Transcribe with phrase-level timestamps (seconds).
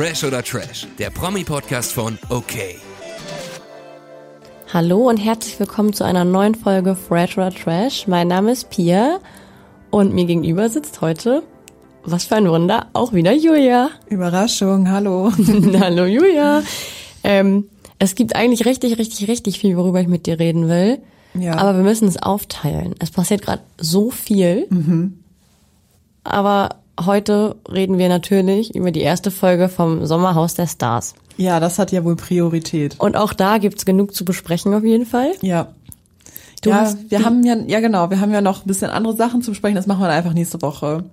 [0.00, 2.54] Fresh oder Trash, der Promi-Podcast von OK.
[4.72, 8.06] Hallo und herzlich willkommen zu einer neuen Folge Fresh oder Trash.
[8.06, 9.18] Mein Name ist Pia
[9.90, 11.42] und mir gegenüber sitzt heute,
[12.02, 13.90] was für ein Wunder, auch wieder Julia.
[14.08, 15.32] Überraschung, hallo.
[15.80, 16.62] hallo Julia.
[17.22, 21.02] Ähm, es gibt eigentlich richtig, richtig, richtig viel, worüber ich mit dir reden will.
[21.34, 21.58] Ja.
[21.58, 22.94] Aber wir müssen es aufteilen.
[23.00, 24.66] Es passiert gerade so viel.
[24.70, 25.18] Mhm.
[26.24, 31.14] Aber heute reden wir natürlich über die erste Folge vom Sommerhaus der Stars.
[31.36, 32.96] Ja, das hat ja wohl Priorität.
[32.98, 35.32] Und auch da gibt's genug zu besprechen auf jeden Fall.
[35.40, 35.68] Ja.
[36.62, 39.40] Du ja, wir haben ja, ja genau, wir haben ja noch ein bisschen andere Sachen
[39.40, 39.76] zu besprechen.
[39.76, 41.04] Das machen wir einfach nächste Woche.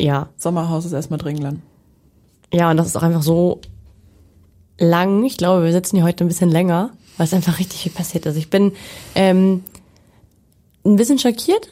[0.00, 0.28] Ja.
[0.36, 1.60] Sommerhaus ist erstmal Dringland.
[2.52, 3.60] Ja, und das ist auch einfach so
[4.78, 5.24] lang.
[5.24, 8.26] Ich glaube, wir sitzen hier heute ein bisschen länger, weil es einfach richtig viel passiert
[8.26, 8.36] ist.
[8.36, 8.72] Ich bin
[9.14, 9.62] ähm,
[10.84, 11.68] ein bisschen schockiert,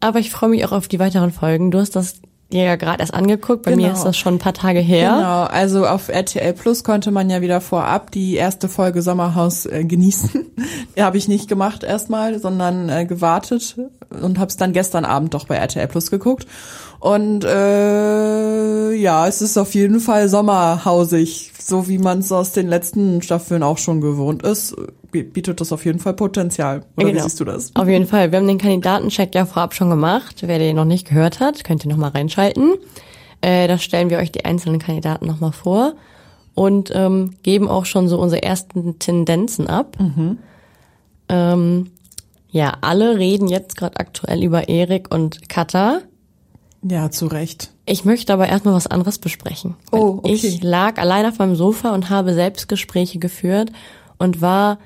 [0.00, 1.70] aber ich freue mich auch auf die weiteren Folgen.
[1.70, 2.20] Du hast das
[2.52, 3.62] ja gerade erst angeguckt.
[3.62, 3.86] Bei genau.
[3.86, 5.14] mir ist das schon ein paar Tage her.
[5.16, 9.84] Genau, also auf RTL Plus konnte man ja wieder vorab die erste Folge Sommerhaus äh,
[9.84, 10.46] genießen.
[10.96, 13.76] die habe ich nicht gemacht erstmal, sondern äh, gewartet
[14.10, 16.46] und habe es dann gestern Abend doch bei RTL Plus geguckt.
[17.00, 22.68] Und äh, ja, es ist auf jeden Fall sommerhausig, so wie man es aus den
[22.68, 24.76] letzten Staffeln auch schon gewohnt ist.
[25.10, 26.84] Bietet das auf jeden Fall Potenzial.
[26.96, 27.18] Oder genau.
[27.18, 27.74] wie siehst du das?
[27.74, 28.30] Auf jeden Fall.
[28.30, 30.42] Wir haben den Kandidatencheck ja vorab schon gemacht.
[30.42, 32.74] Wer den noch nicht gehört hat, könnt ihr nochmal reinschalten.
[33.40, 35.94] Äh, da stellen wir euch die einzelnen Kandidaten nochmal vor
[36.54, 39.96] und ähm, geben auch schon so unsere ersten Tendenzen ab.
[39.98, 40.38] Mhm.
[41.30, 41.90] Ähm,
[42.50, 46.02] ja, alle reden jetzt gerade aktuell über Erik und Katha.
[46.82, 47.72] Ja, zu Recht.
[47.84, 49.76] Ich möchte aber erstmal was anderes besprechen.
[49.92, 50.32] Oh, okay.
[50.32, 53.70] Ich lag allein auf meinem Sofa und habe Selbstgespräche geführt
[54.18, 54.78] und war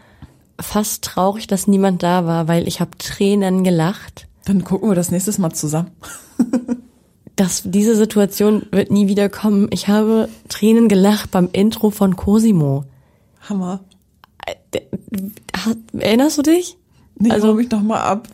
[0.60, 4.26] fast traurig, dass niemand da war, weil ich habe Tränen gelacht.
[4.44, 5.90] Dann gucken wir das nächstes Mal zusammen.
[7.36, 9.68] dass diese Situation wird nie wieder kommen.
[9.70, 12.84] Ich habe Tränen gelacht beim Intro von Cosimo.
[13.48, 13.80] Hammer.
[14.46, 14.80] Äh,
[15.92, 16.76] erinnerst du dich?
[17.18, 18.28] Nee, also mich noch mal ab.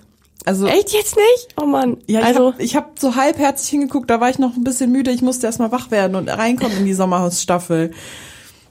[0.45, 1.49] Also echt jetzt nicht?
[1.61, 1.99] Oh Mann.
[2.06, 5.11] Ja, also ich habe hab so halbherzig hingeguckt, da war ich noch ein bisschen müde,
[5.11, 7.91] ich musste erstmal wach werden und reinkommen in die Sommerhausstaffel.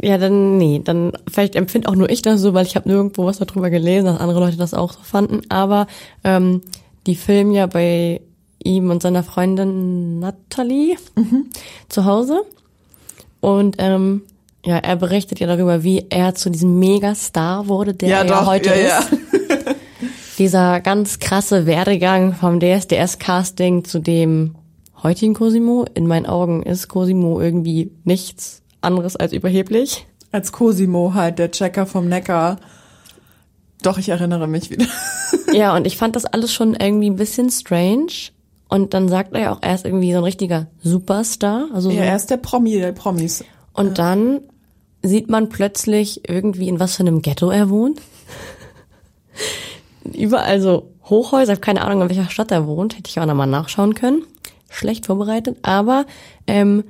[0.01, 3.25] Ja, dann nee, dann vielleicht empfinde auch nur ich das so, weil ich habe nirgendwo
[3.25, 5.87] was darüber gelesen, dass andere Leute das auch so fanden, aber
[6.23, 6.61] ähm,
[7.05, 8.21] die filmen ja bei
[8.63, 11.47] ihm und seiner Freundin Natalie mhm.
[11.89, 12.41] zu Hause
[13.41, 14.23] und ähm,
[14.65, 18.45] ja, er berichtet ja darüber, wie er zu diesem Megastar wurde, der ja, er doch,
[18.45, 19.11] heute ja, ist.
[19.11, 19.17] Ja
[20.39, 24.55] dieser ganz krasse Werdegang vom DSDS-Casting zu dem
[25.03, 25.85] heutigen Cosimo.
[25.93, 30.07] In meinen Augen ist Cosimo irgendwie nichts anderes als überheblich.
[30.31, 32.57] Als Cosimo halt, der Checker vom Neckar.
[33.81, 34.85] Doch, ich erinnere mich wieder.
[35.53, 38.31] ja, und ich fand das alles schon irgendwie ein bisschen strange.
[38.69, 41.67] Und dann sagt er ja auch, er ist irgendwie so ein richtiger Superstar.
[41.73, 42.01] Also ja, so.
[42.03, 43.43] er ist der Promi, der Promis.
[43.73, 43.93] Und ja.
[43.93, 44.41] dann
[45.01, 47.99] sieht man plötzlich irgendwie, in was für einem Ghetto er wohnt
[50.03, 53.47] überall so Hochhäuser, habe keine Ahnung, in welcher Stadt er wohnt, hätte ich auch nochmal
[53.47, 54.23] nachschauen können.
[54.69, 56.05] Schlecht vorbereitet, aber
[56.45, 56.83] ähm,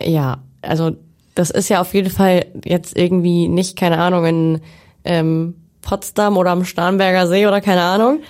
[0.00, 0.92] ja, also
[1.34, 4.60] das ist ja auf jeden Fall jetzt irgendwie nicht, keine Ahnung, in
[5.04, 8.20] ähm, Potsdam oder am Starnberger See oder keine Ahnung.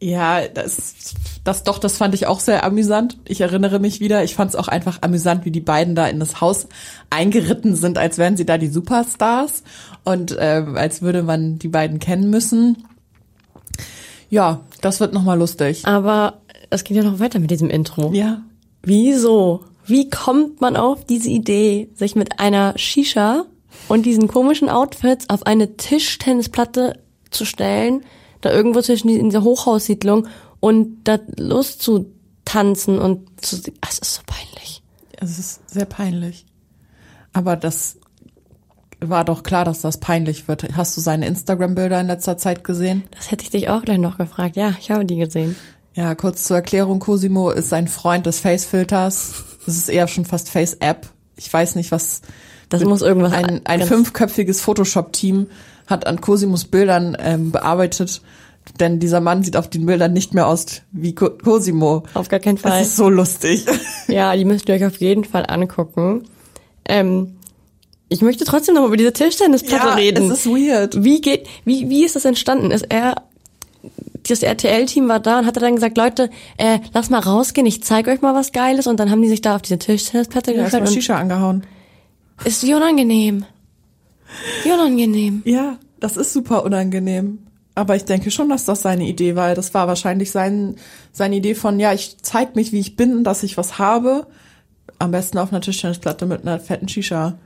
[0.00, 3.18] Ja, das, das doch, das fand ich auch sehr amüsant.
[3.26, 6.20] Ich erinnere mich wieder, ich fand es auch einfach amüsant, wie die beiden da in
[6.20, 6.66] das Haus
[7.10, 9.62] eingeritten sind, als wären sie da die Superstars
[10.04, 12.84] und äh, als würde man die beiden kennen müssen.
[14.30, 15.86] Ja, das wird nochmal lustig.
[15.86, 18.12] Aber es geht ja noch weiter mit diesem Intro.
[18.12, 18.42] Ja.
[18.82, 19.64] Wieso?
[19.86, 23.44] Wie kommt man auf diese Idee, sich mit einer Shisha
[23.88, 26.98] und diesen komischen Outfits auf eine Tischtennisplatte
[27.30, 28.02] zu stellen,
[28.44, 30.26] da irgendwo zwischen in dieser Hochhaussiedlung
[30.60, 34.82] und da loszutanzen und zu, es ist so peinlich.
[35.20, 36.46] Es ist sehr peinlich.
[37.32, 37.98] Aber das
[39.00, 40.76] war doch klar, dass das peinlich wird.
[40.76, 43.04] Hast du seine Instagram-Bilder in letzter Zeit gesehen?
[43.10, 44.56] Das hätte ich dich auch gleich noch gefragt.
[44.56, 45.56] Ja, ich habe die gesehen.
[45.94, 46.98] Ja, kurz zur Erklärung.
[46.98, 49.44] Cosimo ist ein Freund des Face-Filters.
[49.66, 51.08] Das ist eher schon fast Face-App.
[51.36, 52.22] Ich weiß nicht, was.
[52.68, 53.32] Das muss irgendwas.
[53.32, 55.48] Ein, ein fünfköpfiges Photoshop-Team
[55.86, 58.22] hat an Cosimos Bildern ähm, bearbeitet.
[58.80, 62.04] Denn dieser Mann sieht auf den Bildern nicht mehr aus wie Cosimo.
[62.14, 62.80] Auf gar keinen Fall.
[62.80, 63.66] Das ist so lustig.
[64.06, 66.24] Ja, die müsst ihr euch auf jeden Fall angucken.
[66.86, 67.36] Ähm,
[68.10, 70.30] ich möchte trotzdem noch über diese Tischtennisplatte ja, reden.
[70.30, 71.02] Es ist weird.
[71.02, 72.70] Wie geht, wie, wie ist das entstanden?
[72.70, 73.14] Ist er,
[74.28, 76.28] das RTL-Team war da und hat dann gesagt, Leute,
[76.58, 79.40] äh, lass mal rausgehen, ich zeig euch mal was Geiles und dann haben die sich
[79.40, 80.86] da auf diese Tischtennisplatte ja, gestellt.
[80.86, 81.64] und Shisha angehauen.
[82.44, 83.46] Ist wie unangenehm.
[84.62, 85.42] Wie unangenehm.
[85.44, 87.38] Ja, das ist super unangenehm.
[87.74, 89.54] Aber ich denke schon, dass das seine Idee war.
[89.54, 90.76] Das war wahrscheinlich sein,
[91.12, 94.26] seine Idee von, ja, ich zeig mich, wie ich bin, dass ich was habe
[94.98, 97.36] Am besten auf einer Tischtennisplatte mit einer fetten Shisha.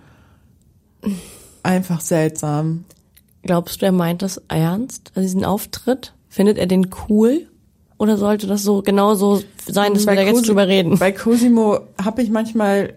[1.63, 2.85] Einfach seltsam.
[3.43, 5.13] Glaubst du, er meint das ernst?
[5.15, 6.13] Also diesen Auftritt?
[6.29, 7.47] Findet er den cool?
[7.97, 10.99] Oder sollte das so genau so sein, dass wir da jetzt drüber reden?
[10.99, 12.95] Bei Cosimo habe ich manchmal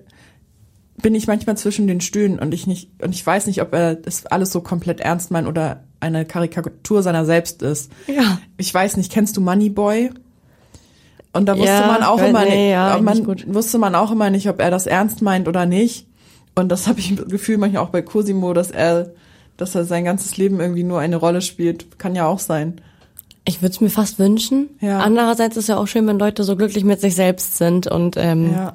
[1.02, 3.96] bin ich manchmal zwischen den Stühlen und ich nicht und ich weiß nicht, ob er
[3.96, 7.92] das alles so komplett ernst meint oder eine Karikatur seiner selbst ist.
[8.08, 8.40] Ja.
[8.58, 10.12] Ich weiß nicht, kennst du Moneyboy?
[11.34, 14.30] Und da wusste Ja, man auch immer nee, nicht, ja, man wusste man auch immer
[14.30, 16.08] nicht, ob er das ernst meint oder nicht.
[16.56, 19.14] Und das habe ich im Gefühl manchmal auch bei Cosimo, dass er,
[19.56, 21.98] dass er sein ganzes Leben irgendwie nur eine Rolle spielt.
[22.00, 22.82] Kann ja auch sein.
[23.46, 24.70] Ich würde es mir fast wünschen.
[24.82, 25.00] Ja.
[25.00, 27.88] Andererseits ist ja auch schön, wenn Leute so glücklich mit sich selbst sind.
[27.88, 28.74] Und ähm, ja.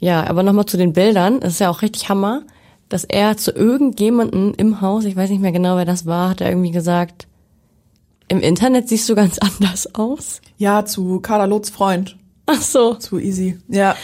[0.00, 0.26] Ja.
[0.26, 1.40] aber nochmal zu den Bildern.
[1.42, 2.42] Es ist ja auch richtig Hammer,
[2.88, 6.40] dass er zu irgendjemanden im Haus, ich weiß nicht mehr genau, wer das war, hat
[6.40, 7.26] er irgendwie gesagt,
[8.28, 10.40] im Internet siehst du ganz anders aus.
[10.58, 12.16] Ja, zu Carla Loths Freund.
[12.46, 12.94] Ach so.
[12.94, 13.58] Zu easy.
[13.68, 13.96] Ja,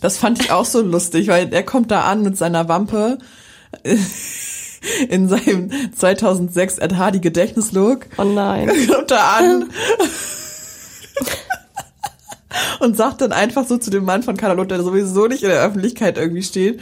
[0.00, 3.18] das fand ich auch so lustig, weil er kommt da an mit seiner Wampe
[5.08, 8.06] in seinem 2006 Ed Hardy Gedächtnislook.
[8.18, 8.70] Oh nein.
[8.90, 9.70] Kommt da an
[12.80, 15.48] und sagt dann einfach so zu dem Mann von Carla Loth, der sowieso nicht in
[15.50, 16.80] der Öffentlichkeit irgendwie steht,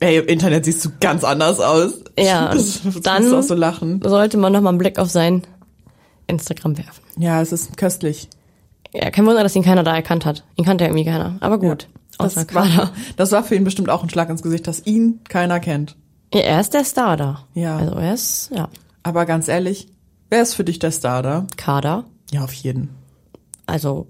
[0.00, 1.94] ey, im Internet siehst du ganz anders aus.
[2.18, 4.00] Ja, das, das dann- auch so lachen.
[4.04, 5.42] Sollte man nochmal einen Blick auf sein
[6.26, 7.02] Instagram werfen.
[7.18, 8.28] Ja, es ist köstlich.
[8.94, 10.44] Ja, kein Wunder, dass ihn keiner da erkannt hat.
[10.56, 11.36] Ihn kannte ja irgendwie keiner.
[11.40, 11.88] Aber gut.
[12.18, 15.20] Das Außer war, das war für ihn bestimmt auch ein Schlag ins Gesicht, dass ihn
[15.28, 15.96] keiner kennt.
[16.32, 17.44] Ja, er ist der Star da.
[17.54, 17.78] Ja.
[17.78, 18.68] Also er ist, ja,
[19.02, 19.88] Aber ganz ehrlich,
[20.28, 21.46] wer ist für dich der Star da?
[21.56, 22.04] Kader.
[22.30, 22.90] Ja, auf jeden.
[23.66, 24.06] Also,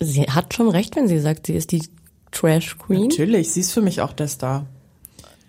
[0.00, 1.82] sie hat schon recht, wenn sie sagt, sie ist die
[2.30, 3.08] Trash Queen.
[3.08, 4.66] Natürlich, sie ist für mich auch der Star.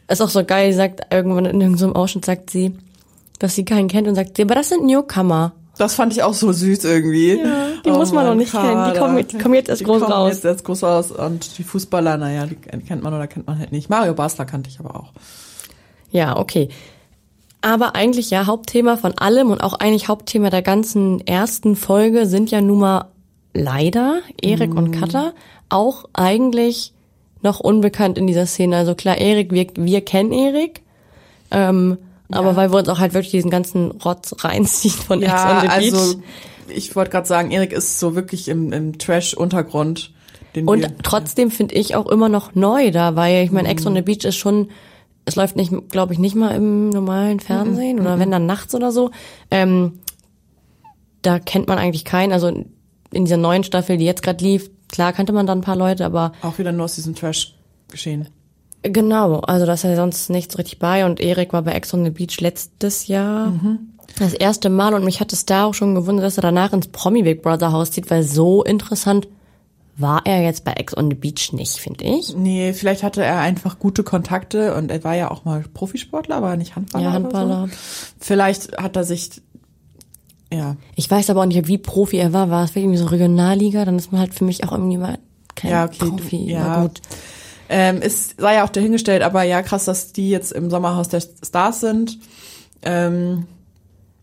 [0.08, 2.76] Ist auch so geil, sie sagt irgendwann in irgendeinem Ausschnitt, sagt sie,
[3.38, 5.54] dass sie keinen kennt und sagt aber das sind Newcomer.
[5.78, 7.38] Das fand ich auch so süß irgendwie.
[7.40, 8.92] Ja, die muss man noch nicht kennen.
[8.94, 10.34] Die kommen- die kommen jetzt erst Die groß kommen raus.
[10.34, 11.12] Jetzt erst groß raus.
[11.12, 13.90] Und die Fußballer, naja, die kennt man oder kennt man halt nicht.
[13.90, 15.14] Mario Basler kannte ich aber auch.
[16.12, 16.68] Ja, okay.
[17.62, 22.52] Aber eigentlich ja, Hauptthema von allem und auch eigentlich Hauptthema der ganzen ersten Folge sind
[22.52, 23.06] ja nun mal
[23.54, 25.34] leider Erik und Katha
[25.70, 26.94] auch eigentlich
[27.42, 28.78] noch unbekannt in dieser Szene.
[28.78, 30.82] Also klar, Erik, wir, wir kennen Erik.
[31.52, 31.98] Ähm,
[32.30, 35.62] Aber weil wir uns auch halt wirklich diesen ganzen Rotz reinziehen von Ex on Ja,
[35.62, 35.94] the Beach.
[35.94, 36.22] also
[36.68, 40.12] ich wollte gerade sagen, Erik ist so wirklich im, im Trash-Untergrund.
[40.66, 43.96] Und wir- trotzdem finde ich auch immer noch neu da, weil ich meine, Ex on
[43.96, 44.70] the Beach ist schon,
[45.26, 48.92] es läuft nicht, glaube ich, nicht mal im normalen Fernsehen oder wenn dann nachts oder
[48.92, 49.12] so.
[49.50, 50.00] Ähm,
[51.22, 52.34] da kennt man eigentlich keinen.
[52.34, 52.66] Also
[53.12, 56.06] in dieser neuen Staffel, die jetzt gerade lief, klar kannte man da ein paar Leute,
[56.06, 57.56] aber auch wieder nur aus diesem Trash
[57.90, 58.30] geschehen.
[58.84, 61.06] genau, also da ist ja sonst nichts richtig bei.
[61.06, 63.54] Und Erik war bei Ex on the Beach letztes Jahr.
[64.18, 66.88] Das erste Mal und mich hat es da auch schon gewundert, dass er danach ins
[66.88, 69.28] Promi Big Brother Haus zieht, weil so interessant
[70.00, 72.34] war er jetzt bei Ex on the Beach nicht, finde ich.
[72.36, 76.52] Nee, vielleicht hatte er einfach gute Kontakte und er war ja auch mal Profisportler, war
[76.52, 77.04] er nicht Handballer.
[77.04, 77.68] Ja, Handballer.
[77.68, 77.78] so.
[78.20, 79.42] Vielleicht hat er sich,
[80.54, 82.50] ja, Ich weiß aber auch nicht, wie Profi er war.
[82.50, 83.86] War es irgendwie so Regionalliga?
[83.86, 85.18] Dann ist man halt für mich auch irgendwie mal
[85.56, 86.52] kein Ja, okay, Profi.
[86.52, 86.64] ja.
[86.66, 87.02] Aber gut.
[87.70, 91.22] ähm, ist, sei ja auch dahingestellt, aber ja, krass, dass die jetzt im Sommerhaus der
[91.22, 92.18] Stars sind.
[92.82, 93.46] Ähm,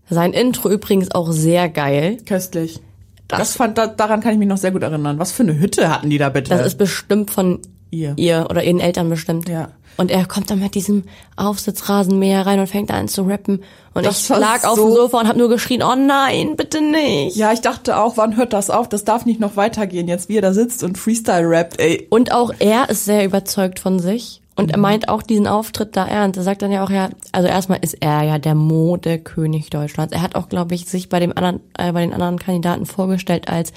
[0.09, 2.19] Sein Intro übrigens auch sehr geil.
[2.27, 2.81] köstlich.
[3.29, 5.19] Das, Das- fand, da, daran kann ich mich noch sehr gut erinnern.
[5.19, 6.51] Was für eine Hütte hatten die da bitte?
[6.51, 7.59] Das ist bestimmt von
[7.91, 8.15] ihr.
[8.17, 9.49] ihr oder ihren Eltern bestimmt.
[9.49, 9.71] Ja.
[9.99, 11.05] Und er kommt dann mit diesem
[11.37, 13.63] Aufsitzrasenmäher rein und fängt an zu rappen.
[13.95, 16.81] Und Das ich lag auf so- dem Sofa und habe nur geschrien, oh nein, bitte
[16.83, 17.37] nicht.
[17.37, 18.89] Ja, ich dachte auch, wann hört das auf?
[18.89, 22.07] Das darf nicht noch weitergehen, jetzt wie er da sitzt und Freestyle rappt, ey.
[22.11, 24.43] Und auch er ist sehr überzeugt von sich.
[24.55, 24.71] Und Mhm.
[24.73, 26.37] er meint auch diesen Auftritt da ernst.
[26.39, 30.15] Er sagt dann ja auch, ja, also erstmal ist er ja der Modekönig Deutschlands.
[30.15, 33.49] Er hat auch, glaube ich, sich bei dem anderen, äh, bei den anderen Kandidaten vorgestellt
[33.49, 33.73] als,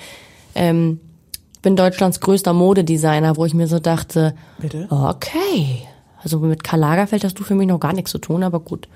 [0.56, 1.00] ähm,
[1.62, 4.88] bin Deutschlands größter Modedesigner, wo ich mir so dachte, Bitte?
[4.90, 5.80] okay.
[6.24, 8.88] Also mit Karl Lagerfeld hast du für mich noch gar nichts zu tun, aber gut.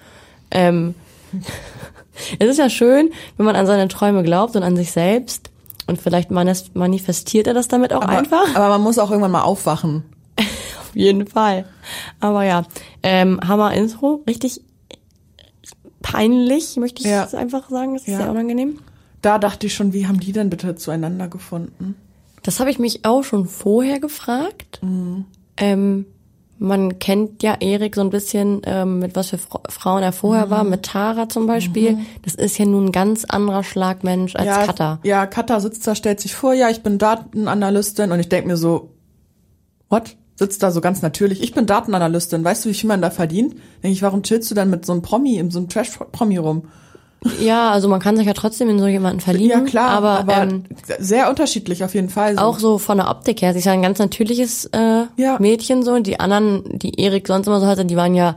[0.52, 0.96] Ähm,
[2.40, 5.50] es ist ja schön, wenn man an seine Träume glaubt und an sich selbst.
[5.88, 8.56] Und vielleicht manifestiert er das damit auch Aber, einfach.
[8.56, 10.04] aber man muss auch irgendwann mal aufwachen.
[10.40, 11.66] Auf jeden Fall.
[12.22, 12.64] Aber ja,
[13.04, 14.62] ähm, Hammer Intro, richtig
[16.02, 17.24] peinlich, möchte ich Ja.
[17.24, 17.94] jetzt einfach sagen.
[17.94, 18.18] Das ist Ja.
[18.20, 18.80] sehr unangenehm.
[19.22, 21.96] Da dachte ich schon, wie haben die denn bitte zueinander gefunden?
[22.44, 24.82] Das habe ich mich auch schon vorher gefragt.
[25.58, 26.06] Ähm,
[26.64, 30.50] man kennt ja Erik so ein bisschen, ähm, mit was für Fra Frauen er vorher
[30.50, 31.98] war, mit Tara zum Beispiel.
[32.24, 35.00] Das ist ja nun ein ganz anderer Schlagmensch als ja, Katha.
[35.04, 38.56] Ja, Katha sitzt da, stellt sich vor, ja, ich bin Datenanalystin und ich denk mir
[38.56, 38.92] so,
[39.90, 40.16] what?
[40.36, 43.56] Sitzt da so ganz natürlich, ich bin Datenanalystin, weißt du, wie viel man da verdient?
[43.84, 46.70] Denk ich, warum chillst du dann mit so einem Promi, in so einem Trash-Promi rum?
[47.40, 49.60] Ja, also man kann sich ja trotzdem in so jemanden verlieben.
[49.60, 50.66] Ja klar, aber, aber, ähm,
[51.00, 52.36] sehr unterschiedlich auf jeden Fall.
[52.36, 52.42] So.
[52.42, 53.54] auch so von der Optik her.
[53.54, 55.38] Sie ist ja ein ganz natürliches äh, Ja.
[55.40, 56.00] Mädchen so.
[56.00, 58.36] Die anderen, die Erik sonst immer so hatte, die waren ja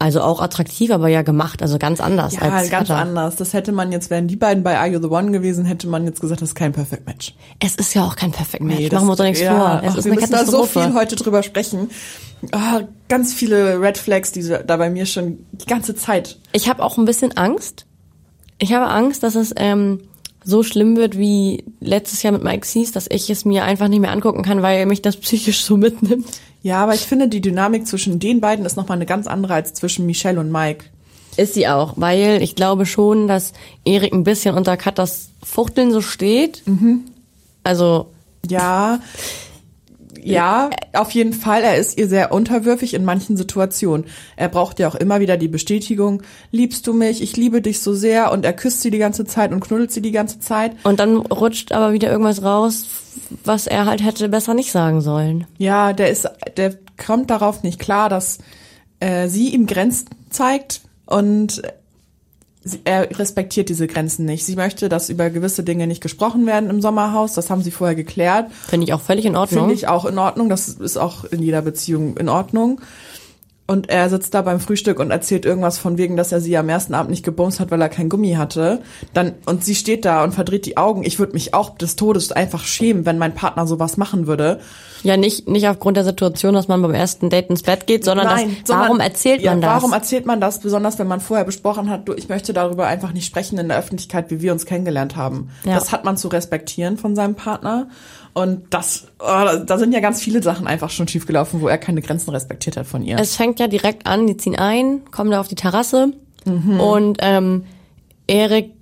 [0.00, 3.02] also auch attraktiv, aber ja gemacht, also ganz anders ja, als ganz Katha.
[3.02, 3.36] anders.
[3.36, 6.06] Das hätte man jetzt, wären die beiden bei Are You the One gewesen, hätte man
[6.06, 7.34] jetzt gesagt, das ist kein Perfect Match.
[7.58, 8.88] Es ist ja auch kein Perfect Match.
[8.88, 9.80] das- Machen wir uns doch nichts ja, vor.
[9.84, 11.90] Es ach, ist wir eine müssen da so viel heute drüber sprechen.
[12.52, 16.38] Ah, ganz viele Red Flags, die da bei mir schon die ganze Zeit.
[16.52, 17.84] Ich habe auch ein bisschen Angst.
[18.58, 20.00] Ich habe Angst, dass es ähm,
[20.42, 24.00] so schlimm wird wie letztes Jahr mit Mike Sees, dass ich es mir einfach nicht
[24.00, 26.26] mehr angucken kann, weil mich das psychisch so mitnimmt.
[26.62, 29.74] Ja, aber ich finde, die Dynamik zwischen den beiden ist nochmal eine ganz andere als
[29.74, 30.84] zwischen Michelle und Mike.
[31.36, 33.52] Ist sie auch, weil ich glaube schon, dass
[33.84, 36.62] Erik ein bisschen unter Katas Fuchteln so steht.
[36.66, 37.04] Mhm.
[37.62, 38.06] Also
[38.48, 39.00] Ja,
[40.22, 41.62] ja, auf jeden Fall.
[41.62, 44.06] Er ist ihr sehr unterwürfig in manchen Situationen.
[44.36, 47.94] Er braucht ja auch immer wieder die Bestätigung, liebst du mich, ich liebe dich so
[47.94, 50.72] sehr und er küsst sie die ganze Zeit und knuddelt sie die ganze Zeit.
[50.84, 52.86] und dann rutscht aber wieder irgendwas raus,
[53.44, 55.46] was er halt hätte besser nicht sagen sollen.
[55.58, 58.38] Ja, der ist, der kommt darauf nicht klar, dass
[59.00, 61.62] äh, sie ihm Grenzen zeigt und
[62.64, 64.44] sie- er respektiert diese Grenzen nicht.
[64.44, 67.34] Sie möchte, dass über gewisse Dinge nicht gesprochen werden im Sommerhaus.
[67.34, 68.50] Das haben sie vorher geklärt.
[68.68, 69.60] Finde ich auch völlig in Ordnung.
[69.60, 70.48] Finde ich auch in Ordnung.
[70.48, 72.80] Das ist auch in jeder Beziehung in Ordnung.
[73.70, 76.68] Und er sitzt da beim Frühstück und erzählt irgendwas von wegen, dass er sie am
[76.68, 78.82] ersten Abend nicht gebumst hat, weil er kein Gummi hatte.
[79.14, 81.04] Dann, und sie steht da und verdreht die Augen.
[81.04, 84.58] Ich würde mich auch des Todes einfach schämen, wenn mein Partner sowas machen würde.
[85.04, 88.26] Ja, nicht, nicht aufgrund der Situation, dass man beim ersten Date ins Bett geht, sondern
[88.26, 89.70] Nein, das, sondern- warum erzählt ja, man das?
[89.70, 93.12] Warum erzählt man das, besonders wenn man vorher besprochen hat, du, ich möchte darüber einfach
[93.12, 95.50] nicht sprechen in der Öffentlichkeit, wie wir uns kennengelernt haben.
[95.62, 95.74] Ja.
[95.74, 97.86] Das hat man zu respektieren von seinem Partner.
[98.32, 99.26] Und das, oh,
[99.66, 102.86] da- sind ja ganz viele Sachen einfach schon schiefgelaufen, wo er keine Grenzen respektiert hat
[102.86, 103.18] von ihr.
[103.18, 106.12] Es fängt ja direkt an, die ziehen ein, kommen da auf die Terrasse
[106.46, 106.80] Mhm.
[106.80, 107.64] und ähm,
[108.26, 108.72] Erik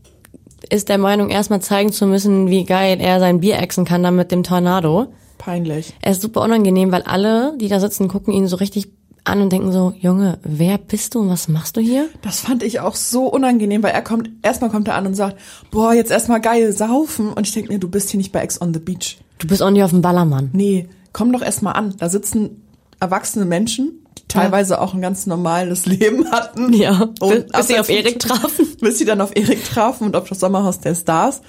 [0.71, 4.17] ist der Meinung, erstmal zeigen zu müssen, wie geil er sein Bier exen kann dann
[4.17, 5.07] mit dem Tornado.
[5.39, 5.95] Peinlich.
[6.03, 8.89] Er ist super unangenehm, weil alle, die da sitzen, gucken ihn so richtig
[9.29, 12.09] an und denken so, Junge, wer bist du und was machst du hier?
[12.23, 15.37] Das fand ich auch so unangenehm, weil er kommt, erstmal kommt er an und sagt,
[15.71, 17.33] boah, jetzt erstmal geil saufen.
[17.33, 19.19] Und ich denke mir, du bist hier nicht bei Ex on the Beach.
[19.39, 20.51] Du bist auch nicht auf dem Ballermann.
[20.53, 21.95] Nee, komm doch erstmal an.
[21.99, 22.63] Da sitzen
[23.01, 26.73] erwachsene Menschen, die teilweise auch ein ganz normales Leben hatten.
[26.73, 28.67] Ja, bis- bis sie auf Erik trafen.
[28.81, 31.41] Bis sie dann auf Erik trafen und auf das Sommerhaus der Stars.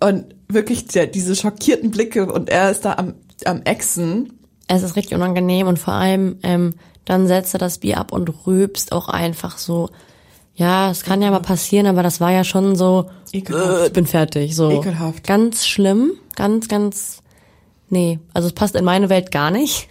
[0.00, 3.14] Und wirklich der, diese schockierten Blicke und er ist da am,
[3.44, 4.37] am Exen.
[4.68, 8.46] Es ist richtig unangenehm und vor allem, ähm, dann setzt er das Bier ab und
[8.46, 9.88] rülpst auch einfach so.
[10.54, 13.80] Ja, es kann ja mal passieren, aber das war ja schon so, Ekelhaft.
[13.80, 14.70] äh, ich bin fertig, so.
[14.70, 15.24] Ekelhaft.
[15.24, 17.22] Ganz schlimm, ganz, ganz,
[17.88, 19.88] nee, also es passt in meine Welt gar nicht.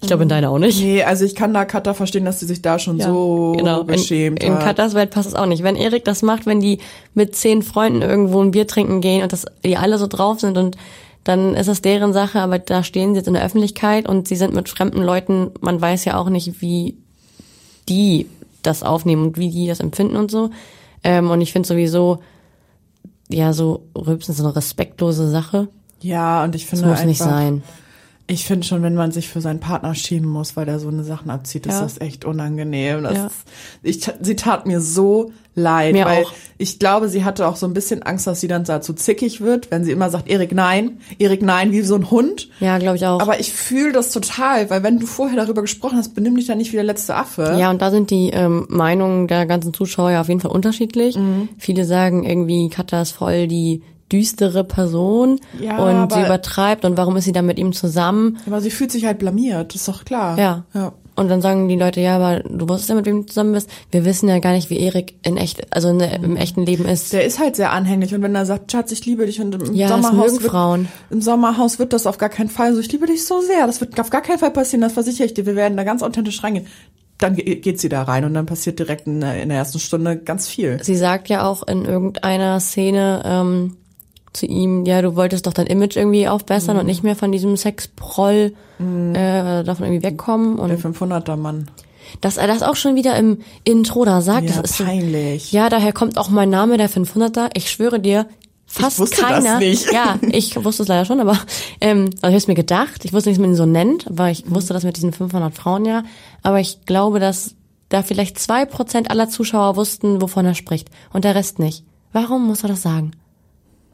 [0.00, 0.80] Ich glaube in deine auch nicht.
[0.80, 3.84] Nee, also ich kann da Katha verstehen, dass sie sich da schon so genau.
[3.84, 4.64] geschämt in, in hat.
[4.64, 5.62] Katas Welt passt es auch nicht.
[5.62, 6.78] Wenn Erik das macht, wenn die
[7.14, 10.58] mit zehn Freunden irgendwo ein Bier trinken gehen und das, die alle so drauf sind
[10.58, 10.76] und
[11.24, 14.36] dann ist es deren Sache, aber da stehen sie jetzt in der Öffentlichkeit und sie
[14.36, 16.96] sind mit fremden Leuten, man weiß ja auch nicht, wie
[17.88, 18.26] die
[18.62, 20.50] das aufnehmen und wie die das empfinden und so.
[21.02, 22.20] Ähm, und ich finde sowieso,
[23.28, 25.68] ja, so Rülpsen ist eine respektlose Sache.
[26.00, 27.62] Ja, und ich Das finde muss einfach, nicht sein.
[28.30, 31.02] Ich finde schon, wenn man sich für seinen Partner schämen muss, weil der so eine
[31.02, 31.82] Sachen abzieht, ist Ja.
[31.82, 33.02] das echt unangenehm.
[33.02, 33.26] Das Ja.
[33.26, 33.34] ist,
[33.82, 36.32] ich, sie tat mir so leid, Mir weil auch.
[36.56, 39.72] ich glaube, sie hatte auch so ein bisschen Angst, dass sie dann dazu zickig wird,
[39.72, 42.48] wenn sie immer sagt, Erik, nein, Erik, nein, wie so ein Hund.
[42.60, 43.20] Ja, glaube ich auch.
[43.20, 46.58] Aber ich fühle das total, weil wenn du vorher darüber gesprochen hast, benimm dich dann
[46.58, 47.56] nicht wie der letzte Affe.
[47.58, 51.16] Ja, und da sind die ähm, Meinungen der ganzen Zuschauer ja auf jeden Fall unterschiedlich.
[51.16, 51.48] Mhm.
[51.58, 53.82] Viele sagen irgendwie, Katha ist voll die
[54.12, 58.38] düstere Person Ja, und sie übertreibt und warum ist sie dann mit ihm zusammen?
[58.46, 60.38] Aber sie fühlt sich halt blamiert, ist doch klar.
[60.38, 60.64] Ja.
[60.74, 60.92] ja.
[61.16, 63.68] Und dann sagen die Leute, ja, aber du wusstest ja, mit wem du zusammen bist.
[63.90, 67.12] Wir wissen ja gar nicht, wie Erik in echt, also in im echten Leben ist.
[67.12, 69.74] Der ist halt sehr anhänglich und wenn er sagt, Schatz, ich liebe dich und im
[69.74, 70.88] Ja, Sommerhaus wird, Frauen.
[71.10, 72.80] im Sommerhaus wird das auf gar keinen Fall so.
[72.80, 75.34] Ich liebe dich so sehr, das wird auf gar keinen Fall passieren, das versichere ich
[75.34, 75.44] dir.
[75.44, 76.66] Wir werden da ganz authentisch reingehen.
[77.18, 79.78] Dann ge- geht sie da rein und dann passiert direkt in der, in der ersten
[79.78, 80.82] Stunde ganz viel.
[80.82, 83.76] Sie sagt ja auch in irgendeiner Szene ähm,
[84.32, 86.80] zu ihm, ja, du wolltest doch dein Image irgendwie aufbessern Mhm.
[86.80, 90.58] und nicht mehr von diesem Sexproll äh, davon irgendwie wegkommen.
[90.58, 91.68] Und Der 500er Mann.
[92.20, 95.52] Dass er das auch schon wieder im Intro da sagt, Ja, das ist so, peinlich.
[95.52, 97.50] ja, daher kommt auch mein Name, der 500er.
[97.54, 98.26] Ich schwöre dir,
[98.66, 99.58] fast keiner.
[99.58, 99.92] nicht.
[99.92, 101.36] Ja, ich wusste es leider schon, aber
[101.80, 103.04] ähm, also ich habe es mir gedacht.
[103.04, 105.54] Ich wusste nicht, dass man ihn so nennt, aber ich wusste das mit diesen 500
[105.54, 106.02] Frauen ja.
[106.42, 107.54] Aber ich glaube, dass
[107.90, 111.84] da vielleicht zwei Prozent aller Zuschauer wussten, wovon er spricht und der Rest nicht.
[112.12, 113.10] Warum muss er das sagen?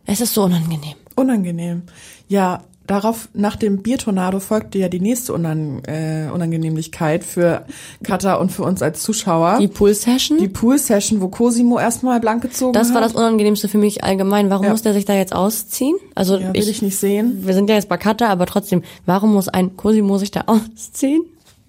[0.07, 0.95] Es ist so unangenehm.
[1.17, 1.83] Unangenehm.
[2.29, 7.65] Ja, darauf, nach dem Biertornado folgte ja die nächste Unan, äh, Unangenehmlichkeit für
[8.05, 9.59] Katha und für uns als Zuschauer.
[9.61, 10.39] Die Pool-Session?
[10.39, 12.95] Die Pool-Session, wo Cosimo erstmal blank gezogen Das hat.
[12.95, 14.49] war das Unangenehmste für mich allgemein.
[14.51, 14.71] Warum Ja.
[14.71, 15.97] muss der sich da jetzt ausziehen?
[16.15, 17.45] Also Ja, will ich nicht sehen.
[17.45, 21.23] Wir sind ja jetzt bei Katha, aber trotzdem, warum muss ein Cosimo sich da ausziehen?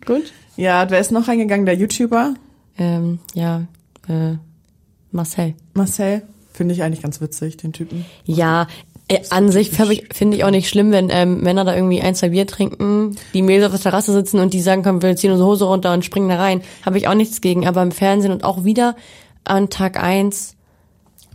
[0.05, 0.31] Gut.
[0.55, 1.65] Ja, wer ist noch reingegangen?
[1.65, 2.35] Der YouTuber?
[2.77, 3.63] Ähm, ja,
[4.07, 4.33] äh,
[5.11, 5.55] Marcel.
[5.73, 6.21] Marcel?
[6.57, 8.03] Finde ich eigentlich ganz witzig, den Typen.
[8.25, 8.67] Ja,
[9.07, 12.01] äh, an sich finde ich, find ich auch nicht schlimm, wenn ähm, Männer da irgendwie
[12.01, 15.15] ein, zwei Bier trinken, die Mädels auf der Terrasse sitzen und die sagen, komm, wir
[15.15, 16.61] ziehen unsere Hose runter und springen da rein.
[16.83, 17.67] Habe ich auch nichts gegen.
[17.67, 18.95] Aber im Fernsehen und auch wieder
[19.43, 20.55] an Tag eins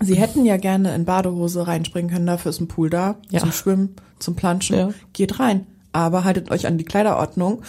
[0.00, 3.38] Sie hätten ja gerne in Badehose reinspringen können, dafür ist ein Pool da, Ja.
[3.38, 4.76] zum Schwimmen, zum Planschen.
[4.76, 4.90] Ja.
[5.12, 5.64] Geht rein.
[5.92, 7.62] Aber haltet euch an die Kleiderordnung.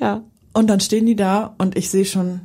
[0.00, 0.22] Ja.
[0.54, 2.40] Und dann stehen die da und ich sehe schon,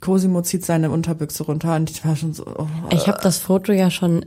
[0.00, 3.72] Cosimo zieht seine Unterbüchse runter und ich war schon so, oh, Ich habe das Foto
[3.72, 4.24] ja schon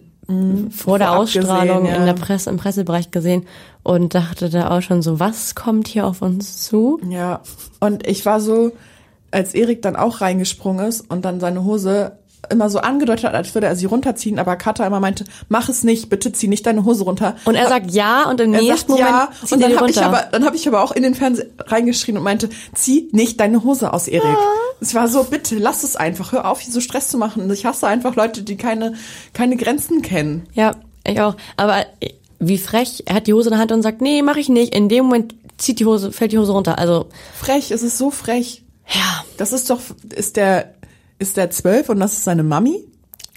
[0.70, 2.00] vor der Ausstrahlung gesehen, ja.
[2.00, 3.46] in der Presse, im Pressebereich gesehen
[3.84, 7.01] und dachte da auch schon so, was kommt hier auf uns zu?
[7.10, 7.42] Ja,
[7.82, 8.72] und ich war so,
[9.32, 12.13] als Erik dann auch reingesprungen ist und dann seine Hose
[12.50, 15.83] immer so angedeutet hat, als würde er sie runterziehen, aber Katha immer meinte, mach es
[15.83, 17.35] nicht, bitte zieh nicht deine Hose runter.
[17.45, 20.03] Und er sagt ja und im er nächsten sagt Moment ja und dann habe ich
[20.03, 23.63] aber dann habe ich aber auch in den Fernseher reingeschrien und meinte, zieh nicht deine
[23.63, 24.38] Hose aus, Erik.
[24.81, 27.50] Es war so, bitte lass es einfach, hör auf, hier so Stress zu machen.
[27.51, 28.95] Ich hasse einfach Leute, die keine
[29.33, 30.47] keine Grenzen kennen.
[30.53, 31.35] Ja, ich auch.
[31.57, 31.85] Aber
[32.39, 34.75] wie frech, er hat die Hose in der Hand und sagt, nee, mach ich nicht.
[34.75, 36.77] In dem Moment zieht die Hose, fällt die Hose runter.
[36.77, 37.07] Also,
[37.39, 38.63] Frech, es ist so frech.
[38.89, 39.79] ja, Das ist doch
[40.13, 40.73] ist der
[41.20, 42.86] ist der zwölf und das ist seine Mami?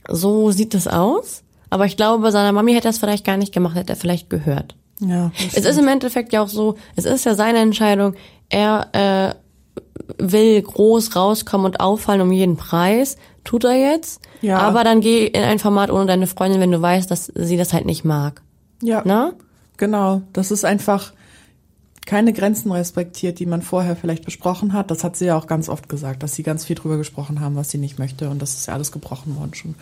[0.09, 1.43] so sieht es aus.
[1.71, 3.97] Aber ich glaube, bei seiner Mami hätte er es vielleicht gar nicht gemacht, hätte er
[3.97, 4.77] vielleicht gehört.
[5.01, 5.33] Ja.
[5.55, 8.15] Es ist im Endeffekt ja auch so, es ist ja seine Entscheidung.
[8.49, 13.17] Er äh, will groß rauskommen und auffallen um jeden Preis.
[13.45, 14.21] Tut er jetzt.
[14.41, 14.59] Ja.
[14.59, 17.73] Aber dann geh in ein Format ohne deine Freundin, wenn du weißt, dass sie das
[17.73, 18.43] halt nicht mag.
[18.83, 19.03] Ja.
[19.05, 19.33] Na?
[19.77, 21.13] Genau, das ist einfach
[22.07, 24.91] keine Grenzen respektiert, die man vorher vielleicht besprochen hat.
[24.91, 27.57] Das hat sie ja auch ganz oft gesagt, dass sie ganz viel drüber gesprochen haben,
[27.57, 28.31] was sie nicht möchte.
[28.31, 29.75] Und das ist ja alles gebrochen worden schon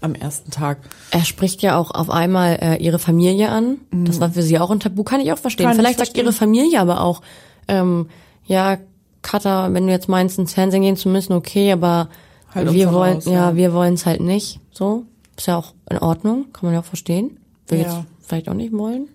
[0.00, 0.78] am ersten Tag.
[1.10, 3.78] Er spricht ja auch auf einmal äh, ihre Familie an.
[3.90, 5.66] Das war für sie auch ein Tabu, kann ich auch verstehen.
[5.66, 5.70] Mhm.
[5.70, 6.24] Kann ich Vielleicht sagt verstehen.
[6.24, 7.20] ihre Familie aber auch,
[7.68, 8.06] ähm,
[8.46, 8.78] ja,
[9.22, 12.08] Katha, wenn du jetzt meinst, ins Fernsehen gehen zu müssen, okay, aber
[12.54, 13.56] Halt wir wollen, raus, ja, ja.
[13.56, 14.60] wir wollen es halt nicht.
[14.72, 15.04] So,
[15.36, 17.38] ist ja auch in Ordnung, kann man ja auch verstehen.
[17.68, 17.84] Will Ja.
[17.84, 19.08] jetzt vielleicht auch nicht wollen.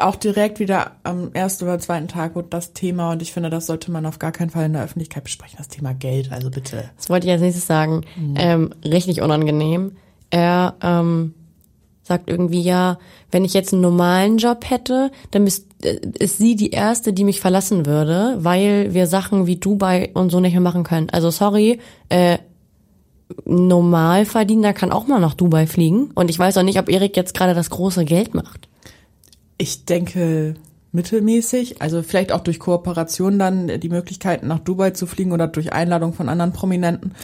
[0.00, 3.66] Auch direkt wieder am ersten oder zweiten Tag wurde das Thema und ich finde, das
[3.66, 6.90] sollte man auf gar keinen Fall in der Öffentlichkeit besprechen, das Thema Geld, also bitte.
[6.96, 8.02] Das wollte ich als nächstes sagen.
[8.16, 8.34] Mhm.
[8.36, 9.96] Ähm, richtig unangenehm.
[10.30, 11.34] Er ähm,
[12.02, 12.98] sagt irgendwie, ja,
[13.30, 17.24] wenn ich jetzt einen normalen Job hätte, dann bist, äh, ist sie die Erste, die
[17.24, 21.10] mich verlassen würde, weil wir Sachen wie Dubai und so nicht mehr machen können.
[21.10, 22.38] Also sorry, äh,
[23.44, 26.10] Normalverdiener kann auch mal nach Dubai fliegen.
[26.14, 28.68] Und ich weiß auch nicht, ob Erik jetzt gerade das große Geld macht.
[29.58, 30.54] Ich denke
[30.92, 35.72] mittelmäßig, also vielleicht auch durch Kooperation dann die Möglichkeit nach Dubai zu fliegen oder durch
[35.72, 37.14] Einladung von anderen Prominenten.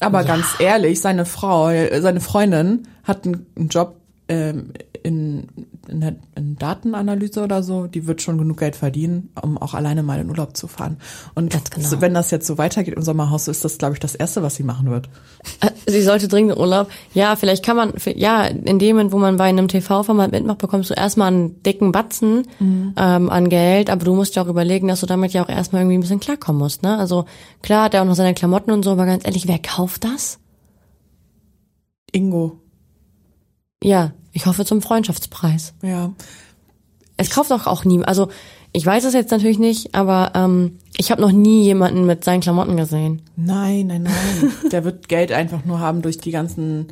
[0.00, 3.96] Aber ganz ehrlich, seine Frau, äh, seine Freundin hat einen, einen Job
[4.28, 4.72] ähm,
[5.04, 5.48] in,
[5.86, 10.02] in, der, in Datenanalyse oder so, die wird schon genug Geld verdienen, um auch alleine
[10.02, 10.96] mal in Urlaub zu fahren.
[11.34, 12.00] Und genau.
[12.00, 14.62] wenn das jetzt so weitergeht im Sommerhaus, ist das, glaube ich, das Erste, was sie
[14.62, 15.10] machen wird.
[15.60, 16.88] Äh, Sie sollte dringend in Urlaub.
[17.12, 20.88] Ja, vielleicht kann man, ja, in dem Moment, wo man bei einem TV-Format mitmacht, bekommst
[20.88, 22.46] du erstmal einen dicken Batzen
[22.96, 25.82] ähm, an Geld, aber du musst ja auch überlegen, dass du damit ja auch erstmal
[25.82, 26.96] irgendwie ein bisschen klarkommen musst, ne?
[26.96, 27.26] Also
[27.60, 30.38] klar hat er auch noch seine Klamotten und so, aber ganz ehrlich, wer kauft das?
[32.10, 32.63] Ingo,
[33.82, 35.74] Ja, ich hoffe zum Freundschaftspreis.
[35.82, 36.12] ja.
[37.16, 38.28] Es kauft doch auch nie, also
[38.72, 42.40] ich weiß es jetzt natürlich nicht, aber ähm, ich habe noch nie jemanden mit seinen
[42.40, 43.22] Klamotten gesehen.
[43.36, 44.52] Nein, nein, nein.
[44.72, 46.88] Der wird Geld einfach nur haben durch die ganzen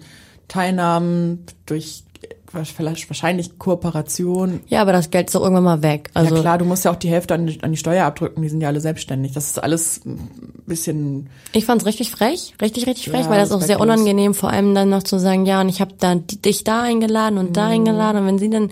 [0.46, 2.04] Teilnahmen, durch
[2.52, 4.60] vielleicht wahrscheinlich Kooperation.
[4.68, 6.10] Ja, aber das Geld ist doch irgendwann mal weg.
[6.14, 8.42] Also ja klar, du musst ja auch die Hälfte an die, an die Steuer abdrücken,
[8.42, 9.32] die sind ja alle selbstständig.
[9.32, 13.52] Das ist alles ein bisschen, Ich fand's richtig frech, richtig, richtig frech, Ja, weil das
[13.52, 16.40] auch sehr unangenehm, vor allem dann noch zu sagen, ja, und ich habe da di-
[16.40, 17.54] dich da eingeladen und Mhm.
[17.54, 18.70] da eingeladen und wenn sie dann,